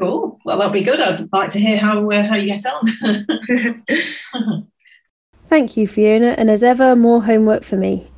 Cool. 0.00 0.40
Well, 0.46 0.56
that'll 0.56 0.72
be 0.72 0.82
good. 0.82 0.98
I'd 0.98 1.30
like 1.30 1.52
to 1.52 1.60
hear 1.60 1.78
how 1.78 2.10
uh, 2.10 2.26
how 2.26 2.36
you 2.36 2.46
get 2.46 2.64
on. 2.64 3.86
Thank 5.48 5.76
you, 5.76 5.86
Fiona, 5.86 6.34
and 6.38 6.48
as 6.48 6.62
ever, 6.62 6.96
more 6.96 7.22
homework 7.22 7.64
for 7.64 7.76
me. 7.76 8.10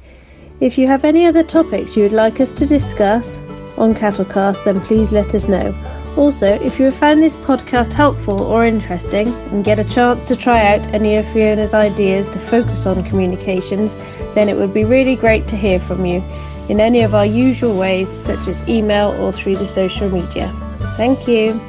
If 0.61 0.79
you 0.79 0.87
have 0.87 1.05
any 1.05 1.27
other 1.27 1.43
topics 1.43 1.97
you 1.97 2.05
would 2.05 2.13
like 2.13 2.41
us 2.41 2.53
to 2.53 2.67
discuss 2.67 3.41
on 3.77 3.95
Cattlecast, 3.95 4.65
then 4.65 4.81
please 4.83 5.11
let 5.11 5.35
us 5.35 5.49
know. 5.49 5.75
Also, 6.17 6.47
if 6.47 6.79
you 6.79 6.85
have 6.85 6.95
found 6.95 7.21
this 7.21 7.35
podcast 7.37 7.95
helpful 7.95 8.43
or 8.43 8.65
interesting 8.65 9.29
and 9.51 9.65
get 9.65 9.81
a 9.81 9.85
chance 9.85 10.29
to 10.29 10.37
try 10.37 10.65
out 10.65 10.87
any 10.95 11.17
of 11.17 11.27
Fiona's 11.33 11.75
ideas 11.75 12.31
to 12.31 12.39
focus 12.39 12.87
on 12.87 13.03
communications, 13.03 13.97
then 14.35 14.49
it 14.49 14.57
would 14.57 14.73
be 14.73 14.85
really 14.85 15.17
great 15.17 15.49
to 15.49 15.57
hear 15.57 15.81
from 15.81 16.07
you 16.07 16.23
in 16.69 16.79
any 16.79 17.03
of 17.03 17.13
our 17.13 17.27
usual 17.27 17.77
ways, 17.77 18.09
such 18.25 18.47
as 18.47 18.69
email 18.69 19.11
or 19.21 19.33
through 19.33 19.57
the 19.57 19.67
social 19.67 20.09
media. 20.09 20.49
Thank 20.97 21.27
you. 21.27 21.61